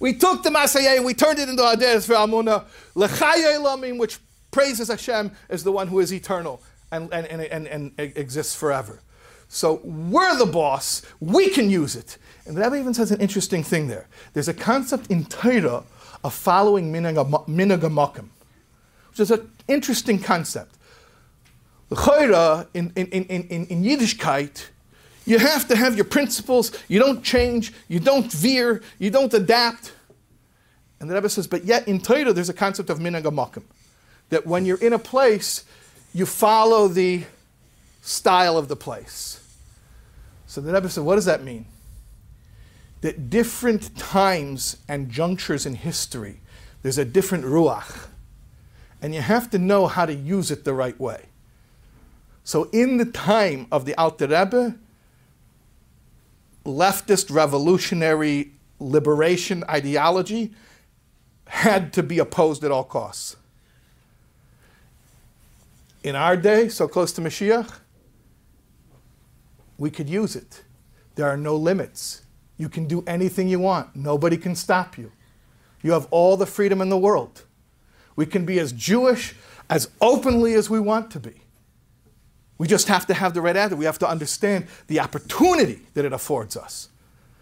[0.00, 4.18] We took the Marseillaise and we turned it into Ades Ve'amuna, L'chai Olamim, which
[4.50, 6.60] praises Hashem as the one who is eternal.
[6.92, 9.00] and, and, and, and, and exists forever.
[9.48, 12.18] So we're the boss, we can use it.
[12.46, 14.08] And the Rebbe even says an interesting thing there.
[14.34, 15.84] There's a concept in Torah
[16.22, 18.28] of following minhag hamakom,
[19.10, 20.76] which is an interesting concept.
[21.94, 24.66] Chayra in, in, in, in, in Yiddishkeit,
[25.26, 29.92] you have to have your principles, you don't change, you don't veer, you don't adapt.
[31.00, 33.64] And the Rebbe says, but yet in Torah there's a concept of minhag hamakom,
[34.30, 35.64] that when you're in a place,
[36.12, 37.24] you follow the
[38.02, 39.40] style of the place.
[40.46, 41.66] So the Rebbe said, what does that mean?
[43.00, 46.40] That different times and junctures in history,
[46.82, 48.08] there's a different ruach.
[49.02, 51.26] And you have to know how to use it the right way.
[52.44, 54.76] So in the time of the Alter Rebbe,
[56.64, 60.52] leftist revolutionary liberation ideology
[61.46, 63.36] had to be opposed at all costs.
[66.02, 67.78] In our day, so close to Mashiach,
[69.78, 70.62] we could use it.
[71.14, 72.22] There are no limits.
[72.58, 73.96] You can do anything you want.
[73.96, 75.12] Nobody can stop you.
[75.82, 77.44] You have all the freedom in the world.
[78.16, 79.34] We can be as Jewish,
[79.68, 81.43] as openly as we want to be.
[82.58, 83.78] We just have to have the right attitude.
[83.78, 86.88] We have to understand the opportunity that it affords us.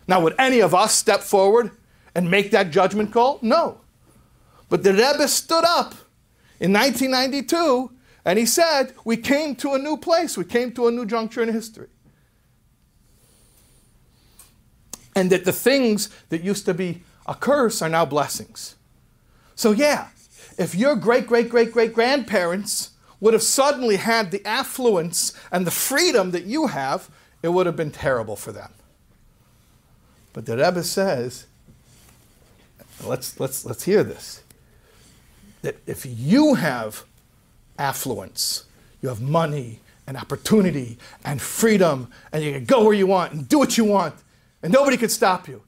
[0.08, 1.70] Now, would any of us step forward
[2.14, 3.38] and make that judgment call?
[3.42, 3.80] No.
[4.68, 5.94] But the Rebbe stood up
[6.58, 7.92] in 1992
[8.24, 11.42] and he said, We came to a new place, we came to a new juncture
[11.42, 11.88] in history.
[15.14, 18.76] And that the things that used to be a curse are now blessings.
[19.54, 20.08] So, yeah,
[20.56, 22.91] if your great, great, great, great grandparents
[23.22, 27.08] would have suddenly had the affluence and the freedom that you have,
[27.40, 28.72] it would have been terrible for them.
[30.32, 31.46] But the Rebbe says,
[33.04, 34.42] let's, let's, let's hear this,
[35.62, 37.04] that if you have
[37.78, 38.64] affluence,
[39.00, 43.48] you have money and opportunity and freedom, and you can go where you want and
[43.48, 44.16] do what you want,
[44.64, 45.62] and nobody can stop you.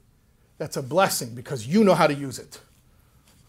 [0.57, 2.59] That's a blessing because you know how to use it.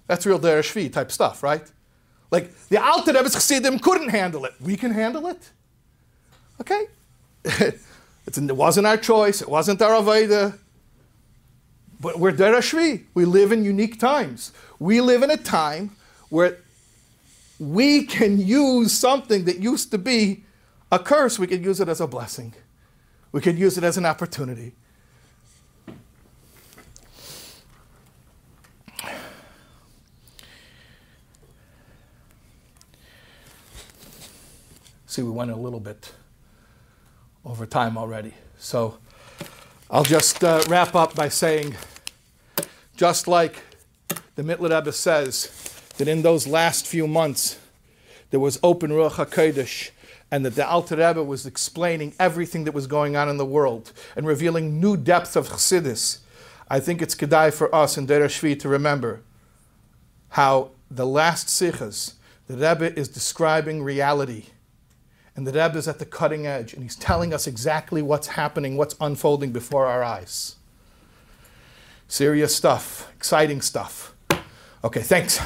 [0.06, 1.68] That's real Dor Hashvi'i type stuff, right?
[2.30, 4.54] Like the Alter Rebbe's Chassidim couldn't handle it.
[4.60, 5.50] We can handle it.
[6.60, 6.86] Okay?
[7.44, 7.76] it
[8.56, 9.42] wasn't our choice.
[9.42, 10.58] It wasn't our Aveda.
[12.00, 13.04] But we're Dor Hashvi'i.
[13.14, 14.52] We live in unique times.
[14.78, 15.92] We live in a time
[16.28, 16.58] where
[17.58, 20.44] we can use something that used to be
[20.92, 21.38] a curse.
[21.38, 22.54] We can use it as a blessing.
[23.32, 24.74] We can use it as an opportunity.
[35.16, 36.12] See, we went a little bit
[37.42, 38.34] over time already.
[38.58, 38.98] So
[39.90, 41.74] I'll just uh, wrap up by saying,
[42.98, 43.62] just like
[44.34, 45.50] the Mittler Rebbe says,
[45.96, 47.58] that in those last few months
[48.28, 49.88] there was open Ruach HaKodesh,
[50.30, 53.94] and that the Alter Rebbe was explaining everything that was going on in the world
[54.16, 56.18] and revealing new depths of Chassidus.
[56.68, 59.22] I think it's kedai for us in Dor Hashvi'i to remember
[60.28, 62.16] how the last sichas,
[62.48, 64.48] the Rebbe is describing reality
[65.36, 68.76] and the Rebbe is at the cutting edge, and he's telling us exactly what's happening,
[68.76, 70.56] what's unfolding before our eyes.
[72.08, 74.14] Serious stuff, exciting stuff.
[74.82, 75.40] Okay, thanks.